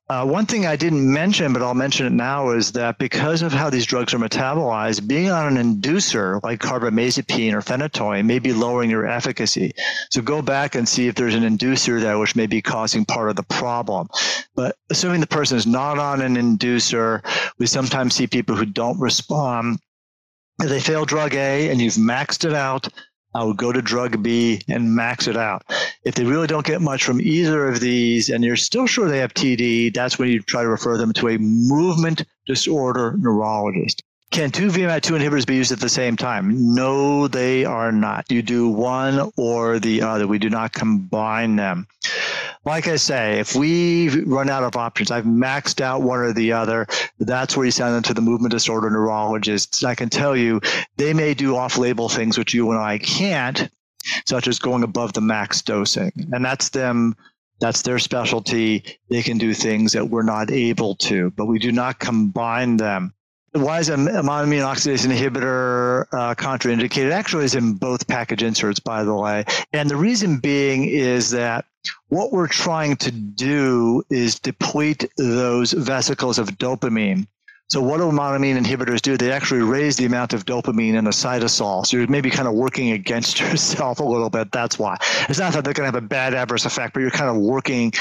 Uh, 0.10 0.26
one 0.26 0.46
thing 0.46 0.66
I 0.66 0.76
didn't 0.76 1.12
mention, 1.14 1.54
but 1.54 1.62
I'll 1.62 1.76
mention 1.76 2.06
it 2.08 2.12
now, 2.12 2.50
is 2.50 2.74
that 2.74 2.98
because 2.98 3.42
of 3.42 3.54
how 3.54 3.70
these 3.70 3.86
drugs 3.86 4.14
are 4.14 4.18
metabolized, 4.20 5.08
being 5.08 5.30
on 5.30 5.56
an 5.56 5.76
inducer 5.76 6.44
like 6.44 6.60
carbamazepine 6.60 7.54
or 7.54 7.62
phenytoin 7.62 8.26
may 8.26 8.40
be 8.40 8.52
lowering 8.52 8.90
your 8.90 9.08
efficacy. 9.08 9.72
So 10.10 10.22
go 10.22 10.42
back 10.42 10.76
and 10.76 10.90
see 10.90 11.08
if 11.08 11.16
there's 11.16 11.36
an 11.36 11.44
inducer 11.44 12.02
there 12.02 12.20
which 12.20 12.36
may 12.36 12.48
be 12.48 12.62
causing 12.62 13.06
part 13.06 13.30
of 13.30 13.36
the 13.36 13.44
problem. 13.44 14.10
But 14.56 14.76
assuming 14.90 15.22
the 15.22 15.28
person 15.28 15.58
is 15.58 15.68
not 15.68 16.00
on 16.00 16.22
an 16.22 16.36
inducer, 16.36 17.24
we 17.60 17.66
sometimes 17.66 18.16
see 18.16 18.28
people 18.28 18.56
who 18.56 18.66
don't 18.66 19.00
respond. 19.00 19.80
They 20.58 20.82
fail 20.82 21.06
drug 21.06 21.36
A 21.36 21.70
and 21.70 21.80
you've 21.80 21.94
maxed 21.94 22.44
it 22.44 22.54
out, 22.54 22.90
I 23.34 23.44
would 23.44 23.58
go 23.58 23.72
to 23.72 23.82
drug 23.82 24.24
B 24.24 24.62
and 24.68 24.96
max 24.96 25.28
it 25.28 25.38
out. 25.38 25.64
If 26.04 26.16
they 26.16 26.26
really 26.26 26.48
don't 26.48 26.66
get 26.66 26.82
much 26.82 27.04
from 27.04 27.22
either 27.22 27.68
of 27.68 27.80
these 27.80 28.30
and 28.30 28.44
you're 28.44 28.56
still 28.56 28.88
sure 28.88 29.08
they 29.08 29.20
have 29.20 29.34
TD, 29.34 29.94
that's 29.94 30.18
when 30.18 30.30
you 30.30 30.42
try 30.42 30.64
to 30.64 30.70
refer 30.70 30.98
them 30.98 31.14
to 31.14 31.30
a 31.30 31.38
movement 31.38 32.24
disorder 32.48 33.16
neurologist. 33.20 34.04
Can 34.32 34.52
two 34.52 34.68
VMAT2 34.68 35.20
inhibitors 35.20 35.48
be 35.48 35.56
used 35.56 35.72
at 35.72 35.80
the 35.80 35.90
same 35.90 36.16
time? 36.16 36.76
No, 36.76 37.28
they 37.28 37.66
are 37.66 37.92
not. 37.92 38.32
You 38.32 38.44
do 38.44 38.70
one 38.70 39.32
or 39.38 39.80
the 39.80 40.04
other. 40.04 40.28
We 40.28 40.38
do 40.38 40.52
not 40.52 40.72
combine 40.72 41.56
them. 41.56 41.88
Like 42.66 42.88
I 42.88 42.98
say, 42.98 43.40
if 43.40 43.56
we 43.56 44.10
run 44.24 44.50
out 44.50 44.64
of 44.64 44.76
options, 44.76 45.12
I've 45.12 45.24
maxed 45.24 45.82
out 45.82 46.02
one 46.02 46.20
or 46.20 46.34
the 46.34 46.52
other. 46.54 46.88
That's 47.18 47.56
where 47.56 47.66
you 47.66 47.72
send 47.72 47.96
them 47.96 48.04
to 48.04 48.14
the 48.14 48.22
movement 48.22 48.52
disorder 48.52 48.90
neurologists. 48.90 49.84
I 49.84 49.96
can 49.96 50.10
tell 50.10 50.36
you 50.36 50.60
they 50.98 51.14
may 51.14 51.34
do 51.34 51.56
off 51.56 51.78
label 51.78 52.10
things 52.10 52.38
which 52.38 52.54
you 52.54 52.70
and 52.72 52.80
I 52.80 52.98
can't, 52.98 53.70
such 54.26 54.48
as 54.48 54.60
going 54.60 54.84
above 54.84 55.14
the 55.14 55.22
max 55.22 55.62
dosing. 55.62 56.12
And 56.32 56.44
that's 56.44 56.70
them 56.70 57.16
that's 57.60 57.82
their 57.82 58.00
specialty. 58.00 58.84
They 59.10 59.22
can 59.22 59.38
do 59.38 59.54
things 59.54 59.92
that 59.94 60.10
we're 60.10 60.24
not 60.24 60.52
able 60.52 60.96
to, 60.96 61.32
but 61.32 61.46
we 61.46 61.60
do 61.60 61.72
not 61.72 62.00
combine 62.00 62.78
them. 62.78 63.14
Why 63.54 63.80
is 63.80 63.90
a 63.90 63.96
monoamine 63.96 64.64
oxidase 64.64 65.08
inhibitor 65.08 66.06
uh, 66.12 66.36
contraindicated? 66.36 67.12
Actually, 67.12 67.46
is 67.46 67.56
in 67.56 67.74
both 67.74 68.08
package 68.08 68.44
inserts, 68.44 68.80
by 68.80 69.04
the 69.04 69.14
way. 69.14 69.46
And 69.74 69.90
the 69.90 69.96
reason 69.96 70.38
being 70.38 70.86
is 70.86 71.32
that 71.32 71.66
what 72.10 72.32
we're 72.32 72.48
trying 72.48 72.96
to 72.98 73.12
do 73.12 74.04
is 74.10 74.40
deplete 74.40 75.10
those 75.18 75.72
vesicles 75.72 76.38
of 76.38 76.50
dopamine. 76.58 77.28
So 77.70 77.82
what 77.82 77.98
do 77.98 78.06
monoamine 78.06 78.60
inhibitors 78.60 79.00
do? 79.02 79.16
They 79.16 79.32
actually 79.32 79.62
raise 79.62 79.96
the 79.96 80.06
amount 80.06 80.34
of 80.34 80.44
dopamine 80.46 80.96
in 80.96 81.06
the 81.06 81.12
cytosol. 81.12 81.86
So 81.86 81.98
you're 81.98 82.08
maybe 82.08 82.32
kind 82.32 82.48
of 82.48 82.56
working 82.56 82.92
against 82.92 83.40
yourself 83.40 84.00
a 84.00 84.04
little 84.04 84.30
bit. 84.30 84.52
That's 84.52 84.80
why. 84.80 84.98
It's 85.30 85.40
not 85.40 85.54
that 85.54 85.64
they're 85.64 85.74
going 85.74 85.90
to 85.90 85.96
have 85.96 86.04
a 86.04 86.08
bad 86.08 86.34
adverse 86.34 86.66
effect, 86.66 86.94
but 86.94 87.02
you're 87.02 87.12
kind 87.12 87.30
of 87.30 87.38
working 87.38 87.94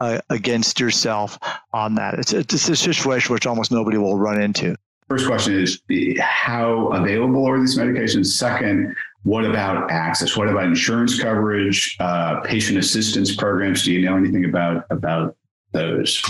uh, 0.00 0.20
against 0.28 0.80
yourself 0.80 1.38
on 1.72 1.94
that. 1.94 2.14
It's, 2.14 2.32
it's 2.32 2.68
a 2.68 2.76
situation 2.76 3.32
which 3.32 3.46
almost 3.46 3.70
nobody 3.70 3.96
will 3.96 4.18
run 4.18 4.42
into. 4.42 4.76
First 5.12 5.26
question 5.26 5.60
is 5.60 5.82
how 6.22 6.86
available 6.92 7.46
are 7.46 7.60
these 7.60 7.76
medications? 7.76 8.28
Second, 8.28 8.96
what 9.24 9.44
about 9.44 9.90
access? 9.90 10.38
What 10.38 10.48
about 10.48 10.64
insurance 10.64 11.20
coverage, 11.20 11.98
uh, 12.00 12.40
patient 12.40 12.78
assistance 12.78 13.36
programs? 13.36 13.84
Do 13.84 13.92
you 13.92 14.00
know 14.06 14.16
anything 14.16 14.46
about 14.46 14.86
about 14.88 15.36
those? 15.72 16.22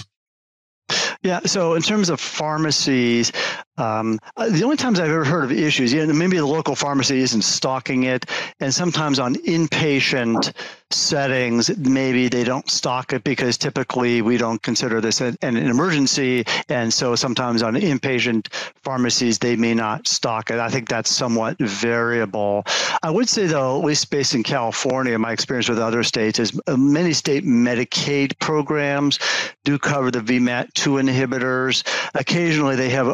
Yeah. 1.23 1.38
So 1.47 1.75
in 1.75 1.83
terms 1.83 2.11
of 2.11 2.18
pharmacies, 2.18 3.31
um, 3.78 4.18
uh, 4.37 4.48
the 4.48 4.64
only 4.64 4.76
times 4.76 5.00
I've 5.00 5.11
ever 5.11 5.24
heard 5.24 5.44
of 5.44 5.52
issues, 5.52 5.92
you 5.92 6.06
know, 6.06 6.12
maybe 6.12 6.37
the 6.37 6.46
local 6.46 6.74
pharmacy 6.74 7.20
isn't 7.20 7.42
stocking 7.42 8.04
it, 8.04 8.26
and 8.61 8.72
sometimes 8.72 9.18
on 9.18 9.35
inpatient 9.37 10.52
settings, 10.90 11.74
maybe 11.78 12.28
they 12.28 12.44
don't 12.44 12.68
stock 12.70 13.12
it 13.12 13.24
because 13.24 13.56
typically 13.56 14.20
we 14.20 14.37
don't 14.37 14.62
consider 14.62 15.00
this 15.00 15.20
an, 15.20 15.37
an 15.42 15.56
emergency, 15.56 16.44
and 16.68 16.92
so 16.92 17.14
sometimes 17.14 17.62
on 17.62 17.74
inpatient 17.74 18.52
pharmacies 18.82 19.38
they 19.38 19.56
may 19.56 19.74
not 19.74 20.06
stock 20.06 20.50
it. 20.50 20.58
I 20.58 20.68
think 20.68 20.88
that's 20.88 21.11
somewhat 21.11 21.58
variable. 21.58 22.64
I 23.02 23.11
would 23.11 23.28
say 23.28 23.46
though, 23.46 23.78
at 23.78 23.85
least 23.85 24.11
based 24.11 24.35
in 24.35 24.42
California, 24.42 25.18
my 25.18 25.32
experience 25.32 25.68
with 25.68 25.78
other 25.78 26.02
states 26.02 26.38
is 26.38 26.58
uh, 26.66 26.76
many 26.76 27.12
state 27.12 27.44
Medicaid 27.44 28.38
programs 28.38 29.18
do 29.64 29.78
cover 29.78 30.11
the 30.11 30.20
VMAT2 30.20 31.02
inhibitors. 31.02 31.85
Occasionally 32.14 32.76
they 32.76 32.90
have 32.90 33.08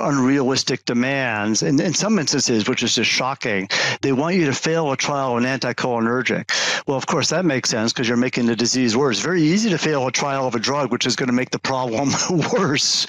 demands. 0.84 1.62
And 1.62 1.80
in 1.80 1.94
some 1.94 2.18
instances, 2.18 2.68
which 2.68 2.82
is 2.82 2.94
just 2.94 3.10
shocking, 3.10 3.68
they 4.02 4.12
want 4.12 4.36
you 4.36 4.46
to 4.46 4.52
fail 4.52 4.92
a 4.92 4.96
trial 4.96 5.36
of 5.36 5.44
an 5.44 5.44
anticholinergic. 5.44 6.86
Well, 6.86 6.96
of 6.96 7.06
course, 7.06 7.30
that 7.30 7.44
makes 7.44 7.70
sense 7.70 7.92
because 7.92 8.08
you're 8.08 8.16
making 8.16 8.46
the 8.46 8.56
disease 8.56 8.96
worse. 8.96 9.20
Very 9.20 9.42
easy 9.42 9.70
to 9.70 9.78
fail 9.78 10.06
a 10.06 10.12
trial 10.12 10.46
of 10.46 10.54
a 10.54 10.58
drug, 10.58 10.90
which 10.90 11.06
is 11.06 11.16
going 11.16 11.28
to 11.28 11.32
make 11.32 11.50
the 11.50 11.58
problem 11.58 12.10
worse. 12.52 13.06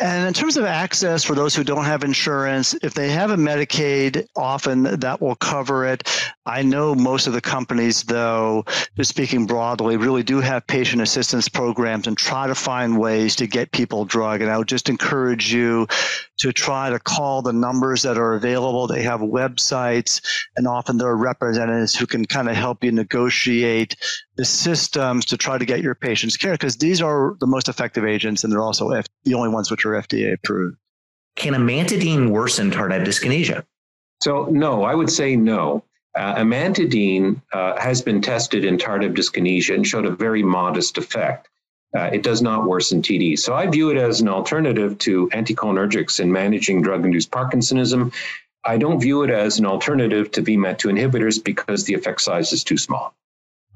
And 0.00 0.26
in 0.26 0.34
terms 0.34 0.56
of 0.56 0.64
access 0.64 1.24
for 1.24 1.34
those 1.34 1.54
who 1.54 1.64
don't 1.64 1.84
have 1.84 2.04
insurance, 2.04 2.74
if 2.82 2.94
they 2.94 3.10
have 3.10 3.30
a 3.30 3.36
Medicaid, 3.36 4.26
often 4.36 4.82
that 5.00 5.20
will 5.20 5.36
cover 5.36 5.86
it. 5.86 6.08
I 6.46 6.62
know 6.62 6.94
most 6.94 7.26
of 7.26 7.32
the 7.32 7.40
companies, 7.40 8.04
though, 8.04 8.64
just 8.96 9.10
speaking 9.10 9.46
broadly, 9.46 9.96
really 9.96 10.22
do 10.22 10.40
have 10.40 10.66
patient 10.66 11.02
assistance 11.02 11.48
programs 11.48 12.06
and 12.06 12.16
try 12.16 12.46
to 12.46 12.54
find 12.54 12.98
ways 12.98 13.36
to 13.36 13.46
get 13.46 13.72
people 13.72 14.04
drug. 14.04 14.40
And 14.40 14.50
I 14.50 14.58
would 14.58 14.68
just 14.68 14.88
encourage 14.88 15.52
you 15.52 15.86
to 16.38 16.47
try 16.52 16.90
to 16.90 16.98
call 16.98 17.42
the 17.42 17.52
numbers 17.52 18.02
that 18.02 18.18
are 18.18 18.34
available. 18.34 18.86
They 18.86 19.02
have 19.02 19.20
websites, 19.20 20.20
and 20.56 20.66
often 20.66 20.98
there 20.98 21.08
are 21.08 21.16
representatives 21.16 21.94
who 21.94 22.06
can 22.06 22.24
kind 22.24 22.48
of 22.48 22.56
help 22.56 22.84
you 22.84 22.92
negotiate 22.92 23.96
the 24.36 24.44
systems 24.44 25.24
to 25.26 25.36
try 25.36 25.58
to 25.58 25.64
get 25.64 25.80
your 25.80 25.94
patients 25.94 26.36
care 26.36 26.52
because 26.52 26.76
these 26.76 27.02
are 27.02 27.36
the 27.40 27.46
most 27.46 27.68
effective 27.68 28.04
agents, 28.04 28.44
and 28.44 28.52
they're 28.52 28.62
also 28.62 28.90
F- 28.90 29.06
the 29.24 29.34
only 29.34 29.48
ones 29.48 29.70
which 29.70 29.84
are 29.84 29.90
FDA 29.90 30.34
approved. 30.34 30.76
Can 31.36 31.54
amantadine 31.54 32.30
worsen 32.30 32.70
tardive 32.70 33.04
dyskinesia? 33.04 33.64
So, 34.22 34.46
no, 34.46 34.82
I 34.82 34.94
would 34.94 35.10
say 35.10 35.36
no. 35.36 35.84
Uh, 36.16 36.34
amantadine 36.36 37.40
uh, 37.52 37.78
has 37.80 38.02
been 38.02 38.20
tested 38.20 38.64
in 38.64 38.76
tardive 38.76 39.14
dyskinesia 39.14 39.74
and 39.74 39.86
showed 39.86 40.04
a 40.04 40.10
very 40.10 40.42
modest 40.42 40.98
effect 40.98 41.48
uh, 41.96 42.10
it 42.12 42.22
does 42.22 42.42
not 42.42 42.66
worsen 42.66 43.00
TD. 43.00 43.38
So 43.38 43.54
I 43.54 43.66
view 43.66 43.90
it 43.90 43.96
as 43.96 44.20
an 44.20 44.28
alternative 44.28 44.98
to 44.98 45.28
anticholinergics 45.28 46.20
in 46.20 46.30
managing 46.30 46.82
drug 46.82 47.04
induced 47.04 47.30
Parkinsonism. 47.30 48.12
I 48.64 48.76
don't 48.76 49.00
view 49.00 49.22
it 49.22 49.30
as 49.30 49.58
an 49.58 49.66
alternative 49.66 50.30
to 50.32 50.42
VMAT2 50.42 50.92
inhibitors 50.92 51.42
because 51.42 51.84
the 51.84 51.94
effect 51.94 52.20
size 52.20 52.52
is 52.52 52.62
too 52.62 52.76
small. 52.76 53.14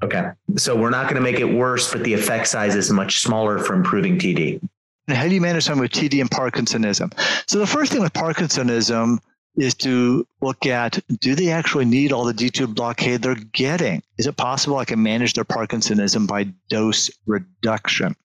Okay. 0.03 0.31
So 0.57 0.75
we're 0.75 0.89
not 0.89 1.03
going 1.03 1.15
to 1.15 1.21
make 1.21 1.39
it 1.39 1.45
worse, 1.45 1.91
but 1.91 2.03
the 2.03 2.13
effect 2.13 2.47
size 2.47 2.75
is 2.75 2.91
much 2.91 3.21
smaller 3.21 3.57
for 3.57 3.73
improving 3.73 4.19
TD. 4.19 4.59
And 5.07 5.17
how 5.17 5.27
do 5.27 5.33
you 5.33 5.41
manage 5.41 5.63
someone 5.63 5.81
with 5.81 5.91
TD 5.91 6.21
and 6.21 6.29
Parkinsonism? 6.29 7.13
So 7.49 7.59
the 7.59 7.67
first 7.67 7.91
thing 7.91 8.01
with 8.01 8.13
Parkinsonism 8.13 9.19
is 9.55 9.73
to 9.75 10.27
look 10.41 10.65
at 10.65 10.99
do 11.19 11.35
they 11.35 11.49
actually 11.49 11.85
need 11.85 12.11
all 12.11 12.25
the 12.25 12.33
D2 12.33 12.73
blockade 12.73 13.21
they're 13.21 13.35
getting? 13.35 14.01
Is 14.17 14.27
it 14.27 14.37
possible 14.37 14.77
I 14.77 14.85
can 14.85 15.01
manage 15.01 15.33
their 15.33 15.45
Parkinsonism 15.45 16.27
by 16.27 16.45
dose 16.69 17.09
reduction? 17.25 18.15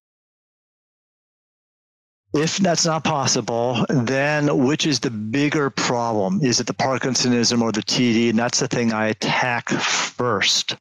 If 2.34 2.58
that's 2.58 2.84
not 2.84 3.04
possible, 3.04 3.86
then 3.88 4.66
which 4.66 4.86
is 4.86 5.00
the 5.00 5.10
bigger 5.10 5.70
problem? 5.70 6.40
Is 6.42 6.60
it 6.60 6.66
the 6.66 6.74
Parkinsonism 6.74 7.62
or 7.62 7.72
the 7.72 7.82
TD? 7.82 8.30
And 8.30 8.38
that's 8.38 8.60
the 8.60 8.68
thing 8.68 8.92
I 8.92 9.06
attack 9.08 9.70
first. 9.70 10.76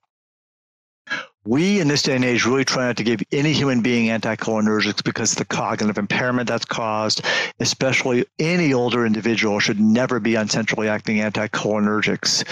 We 1.47 1.79
in 1.79 1.87
this 1.87 2.03
day 2.03 2.15
and 2.15 2.25
age 2.25 2.45
really 2.45 2.65
try 2.65 2.87
not 2.87 2.97
to 2.97 3.03
give 3.03 3.21
any 3.31 3.53
human 3.53 3.81
being 3.81 4.09
anticholinergics 4.09 5.03
because 5.03 5.35
the 5.35 5.45
cognitive 5.45 5.97
impairment 5.97 6.49
that's 6.49 6.65
caused, 6.65 7.21
especially 7.59 8.25
any 8.37 8.73
older 8.73 9.05
individual 9.05 9.59
should 9.59 9.79
never 9.79 10.19
be 10.19 10.35
on 10.35 10.49
centrally 10.49 10.89
acting 10.89 11.17
anticholinergics. 11.17 12.43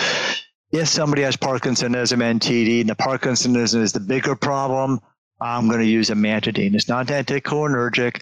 If 0.72 0.88
somebody 0.88 1.24
has 1.24 1.36
Parkinsonism 1.36 2.22
and 2.22 2.40
TD, 2.40 2.82
and 2.82 2.90
the 2.90 2.96
Parkinsonism 2.96 3.82
is 3.82 3.92
the 3.92 4.00
bigger 4.00 4.36
problem, 4.36 5.02
I'm 5.42 5.68
going 5.68 5.82
to 5.82 5.86
use 5.86 6.10
amantadine. 6.10 6.74
It's 6.74 6.88
not 6.88 7.08
anticholinergic 7.08 8.22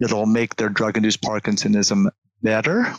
It'll 0.00 0.26
make 0.26 0.56
their 0.56 0.70
drug 0.70 0.96
induced 0.96 1.20
Parkinsonism 1.20 2.06
better. 2.42 2.94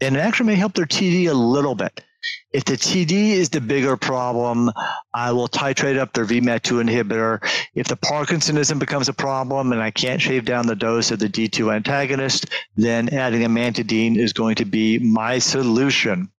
And 0.00 0.16
it 0.16 0.20
actually 0.20 0.46
may 0.46 0.54
help 0.54 0.74
their 0.74 0.86
TD 0.86 1.28
a 1.28 1.34
little 1.34 1.74
bit. 1.74 2.04
If 2.52 2.64
the 2.64 2.76
TD 2.76 3.30
is 3.30 3.48
the 3.48 3.60
bigger 3.60 3.96
problem, 3.96 4.70
I 5.14 5.32
will 5.32 5.48
titrate 5.48 5.98
up 5.98 6.12
their 6.12 6.24
VMAT2 6.24 6.88
inhibitor. 6.88 7.38
If 7.74 7.88
the 7.88 7.96
Parkinsonism 7.96 8.78
becomes 8.78 9.08
a 9.08 9.12
problem 9.12 9.72
and 9.72 9.82
I 9.82 9.90
can't 9.90 10.20
shave 10.20 10.44
down 10.44 10.66
the 10.66 10.76
dose 10.76 11.10
of 11.10 11.18
the 11.18 11.28
D2 11.28 11.74
antagonist, 11.74 12.46
then 12.76 13.08
adding 13.10 13.42
amantadine 13.42 14.16
is 14.16 14.32
going 14.32 14.56
to 14.56 14.64
be 14.64 14.98
my 14.98 15.38
solution. 15.38 16.30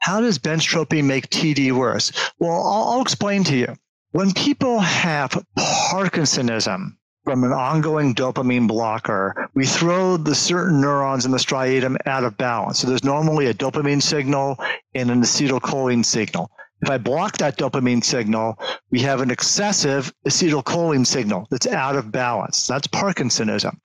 How 0.00 0.20
does 0.20 0.38
benztropine 0.38 1.04
make 1.04 1.28
TD 1.28 1.72
worse? 1.72 2.12
Well, 2.38 2.52
I'll, 2.52 2.92
I'll 2.92 3.02
explain 3.02 3.44
to 3.44 3.56
you. 3.56 3.74
When 4.12 4.32
people 4.32 4.78
have 4.78 5.44
Parkinsonism, 5.58 6.97
from 7.28 7.44
an 7.44 7.52
ongoing 7.52 8.14
dopamine 8.14 8.66
blocker, 8.66 9.50
we 9.52 9.66
throw 9.66 10.16
the 10.16 10.34
certain 10.34 10.80
neurons 10.80 11.26
in 11.26 11.30
the 11.30 11.36
striatum 11.36 11.94
out 12.06 12.24
of 12.24 12.38
balance. 12.38 12.78
So 12.78 12.86
there's 12.86 13.04
normally 13.04 13.48
a 13.48 13.52
dopamine 13.52 14.00
signal 14.02 14.56
and 14.94 15.10
an 15.10 15.20
acetylcholine 15.20 16.06
signal. 16.06 16.50
If 16.80 16.88
I 16.88 16.96
block 16.96 17.36
that 17.36 17.58
dopamine 17.58 18.02
signal, 18.02 18.58
we 18.90 19.00
have 19.00 19.20
an 19.20 19.30
excessive 19.30 20.10
acetylcholine 20.26 21.06
signal 21.06 21.46
that's 21.50 21.66
out 21.66 21.96
of 21.96 22.10
balance. 22.10 22.66
That's 22.66 22.86
Parkinsonism. 22.86 23.76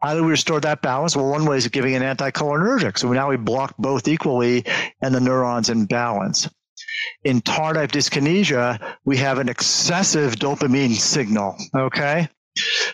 How 0.00 0.14
do 0.14 0.22
we 0.22 0.30
restore 0.30 0.60
that 0.60 0.80
balance? 0.80 1.16
Well, 1.16 1.28
one 1.28 1.46
way 1.46 1.56
is 1.56 1.66
giving 1.66 1.96
an 1.96 2.02
anticholinergic. 2.02 2.96
So 2.96 3.12
now 3.12 3.28
we 3.28 3.36
block 3.36 3.74
both 3.76 4.06
equally 4.06 4.66
and 5.02 5.12
the 5.12 5.20
neurons 5.20 5.68
in 5.68 5.86
balance. 5.86 6.48
In 7.24 7.40
tardive 7.40 7.90
dyskinesia, 7.90 8.78
we 9.04 9.16
have 9.16 9.38
an 9.38 9.48
excessive 9.48 10.36
dopamine 10.36 10.94
signal. 10.94 11.56
Okay. 11.74 12.28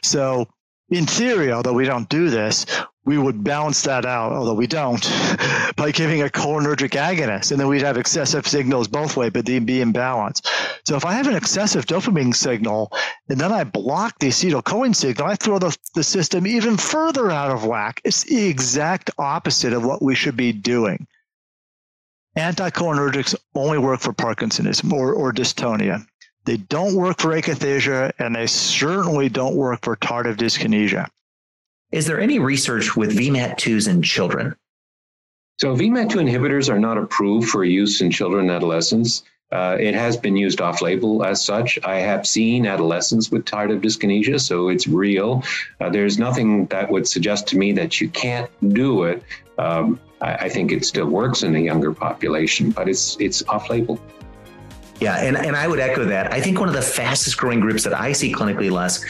So 0.03 0.49
in 0.91 1.07
theory, 1.07 1.53
although 1.53 1.73
we 1.73 1.87
don't 1.87 2.09
do 2.09 2.31
this, 2.31 2.67
we 3.05 3.17
would 3.17 3.43
balance 3.43 3.83
that 3.83 4.05
out, 4.05 4.33
although 4.33 4.55
we 4.55 4.67
don't, 4.67 5.01
by 5.77 5.91
giving 5.91 6.23
a 6.23 6.29
cholinergic 6.29 6.91
agonist. 6.91 7.51
And 7.51 7.59
then 7.59 7.69
we'd 7.69 7.83
have 7.83 7.97
excessive 7.97 8.47
signals 8.47 8.89
both 8.89 9.17
ways, 9.17 9.31
but 9.33 9.47
they'd 9.47 9.65
be 9.65 9.81
in 9.81 9.93
balance. 9.93 10.43
So 10.85 10.97
if 10.97 11.05
I 11.05 11.15
have 11.15 11.27
an 11.27 11.35
excessive 11.35 11.87
dopamine 11.87 12.35
signal 12.35 12.93
and 13.29 13.41
then 13.41 13.53
I 13.53 13.65
block 13.65 14.19
the 14.19 14.29
acetylcholine 14.29 14.95
signal, 14.95 15.29
I 15.29 15.37
throw 15.37 15.59
the, 15.59 15.77
the 15.95 16.05
system 16.05 16.47
even 16.47 16.77
further 16.77 17.31
out 17.31 17.51
of 17.51 17.65
whack. 17.65 18.01
It's 18.05 18.25
the 18.25 18.47
exact 18.47 19.11
opposite 19.19 19.73
of 19.73 19.85
what 19.85 20.03
we 20.03 20.15
should 20.15 20.37
be 20.37 20.53
doing. 20.53 21.07
Anticholinergics 22.37 23.35
only 23.55 23.79
work 23.79 24.01
for 24.01 24.13
Parkinsonism 24.13 24.93
or, 24.93 25.13
or 25.15 25.33
dystonia. 25.33 26.07
They 26.45 26.57
don't 26.57 26.95
work 26.95 27.21
for 27.21 27.31
akathisia, 27.31 28.13
and 28.19 28.35
they 28.35 28.47
certainly 28.47 29.29
don't 29.29 29.57
work 29.57 29.81
for 29.83 29.97
tardive 29.97 30.37
dyskinesia. 30.37 31.09
Is 31.93 32.07
there 32.07 32.21
any 32.21 32.39
research 32.39 32.97
with 32.97 33.17
VMAT2s 33.17 33.89
in 33.89 34.03
children? 34.03 34.57
So, 35.59 35.77
VMAT2 35.77 36.13
inhibitors 36.13 36.73
are 36.73 36.79
not 36.79 36.97
approved 36.97 37.49
for 37.49 37.65
use 37.65 38.01
in 38.01 38.11
children 38.11 38.49
and 38.49 38.51
adolescents. 38.51 39.25
Uh, 39.53 39.77
it 39.81 39.95
has 39.95 40.17
been 40.17 40.37
used 40.37 40.61
off 40.61 40.81
label 40.81 41.25
as 41.25 41.45
such. 41.45 41.79
I 41.85 41.97
have 41.97 42.27
seen 42.27 42.67
adolescents 42.67 43.31
with 43.31 43.45
tardive 43.45 43.83
dyskinesia, 43.83 44.41
so 44.41 44.69
it's 44.69 44.87
real. 44.87 45.43
Uh, 45.81 45.91
there's 45.91 46.19
nothing 46.19 46.67
that 46.67 46.91
would 46.91 47.09
suggest 47.09 47.49
to 47.49 47.59
me 47.59 47.73
that 47.73 48.01
you 48.01 48.09
can't 48.09 48.49
do 48.73 49.05
it. 49.05 49.25
Um, 49.59 49.99
I, 50.21 50.35
I 50.35 50.49
think 50.49 50.71
it 50.71 50.85
still 50.85 51.07
works 51.07 51.43
in 51.43 51.53
the 51.53 51.61
younger 51.61 51.93
population, 51.93 52.71
but 52.71 52.89
it's 52.89 53.17
it's 53.19 53.43
off 53.49 53.69
label. 53.71 54.01
Yeah, 55.01 55.17
and, 55.17 55.37
and 55.37 55.57
I 55.57 55.67
would 55.67 55.81
echo 55.81 56.05
that. 56.05 56.33
I 56.33 56.41
think 56.41 56.61
one 56.61 56.69
of 56.69 56.75
the 56.75 56.83
fastest 56.83 57.39
growing 57.39 57.59
groups 57.61 57.85
that 57.85 57.99
I 57.99 58.13
see 58.13 58.33
clinically 58.33 58.71
less 58.71 59.03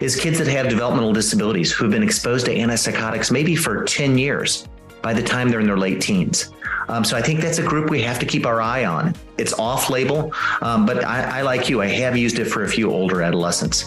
is 0.00 0.16
kids 0.16 0.38
that 0.38 0.46
have 0.48 0.68
developmental 0.68 1.12
disabilities 1.12 1.70
who've 1.70 1.90
been 1.90 2.02
exposed 2.02 2.46
to 2.46 2.54
antipsychotics 2.54 3.30
maybe 3.30 3.54
for 3.54 3.84
10 3.84 4.16
years 4.16 4.66
by 5.02 5.12
the 5.12 5.22
time 5.22 5.50
they're 5.50 5.60
in 5.60 5.66
their 5.66 5.76
late 5.76 6.00
teens. 6.00 6.50
Um, 6.88 7.04
so 7.04 7.16
I 7.16 7.22
think 7.22 7.40
that's 7.40 7.58
a 7.58 7.62
group 7.62 7.90
we 7.90 8.00
have 8.02 8.18
to 8.20 8.26
keep 8.26 8.46
our 8.46 8.60
eye 8.62 8.86
on. 8.86 9.14
It's 9.36 9.52
off 9.58 9.90
label, 9.90 10.32
um, 10.62 10.86
but 10.86 11.04
I, 11.04 11.40
I, 11.40 11.42
like 11.42 11.68
you, 11.68 11.82
I 11.82 11.86
have 11.86 12.16
used 12.16 12.38
it 12.38 12.46
for 12.46 12.64
a 12.64 12.68
few 12.68 12.90
older 12.90 13.22
adolescents. 13.22 13.82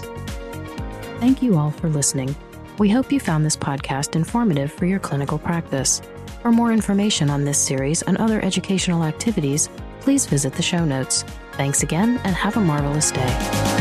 Thank 1.20 1.42
you 1.42 1.58
all 1.58 1.72
for 1.72 1.90
listening. 1.90 2.36
We 2.78 2.90
hope 2.90 3.12
you 3.12 3.20
found 3.20 3.44
this 3.44 3.58
podcast 3.58 4.16
informative 4.16 4.72
for 4.72 4.86
your 4.86 5.00
clinical 5.00 5.40
practice. 5.40 6.02
For 6.44 6.52
more 6.52 6.72
information 6.72 7.32
on 7.32 7.44
this 7.44 7.58
series 7.58 8.04
and 8.04 8.18
other 8.18 8.40
educational 8.42 9.04
activities, 9.04 9.70
please 10.00 10.28
visit 10.28 10.54
the 10.54 10.62
show 10.62 10.86
notes. 10.86 11.26
Thanks 11.58 11.82
again 11.82 12.22
and 12.24 12.36
have 12.36 12.56
a 12.56 12.62
marvelous 12.62 13.12
day. 13.12 13.77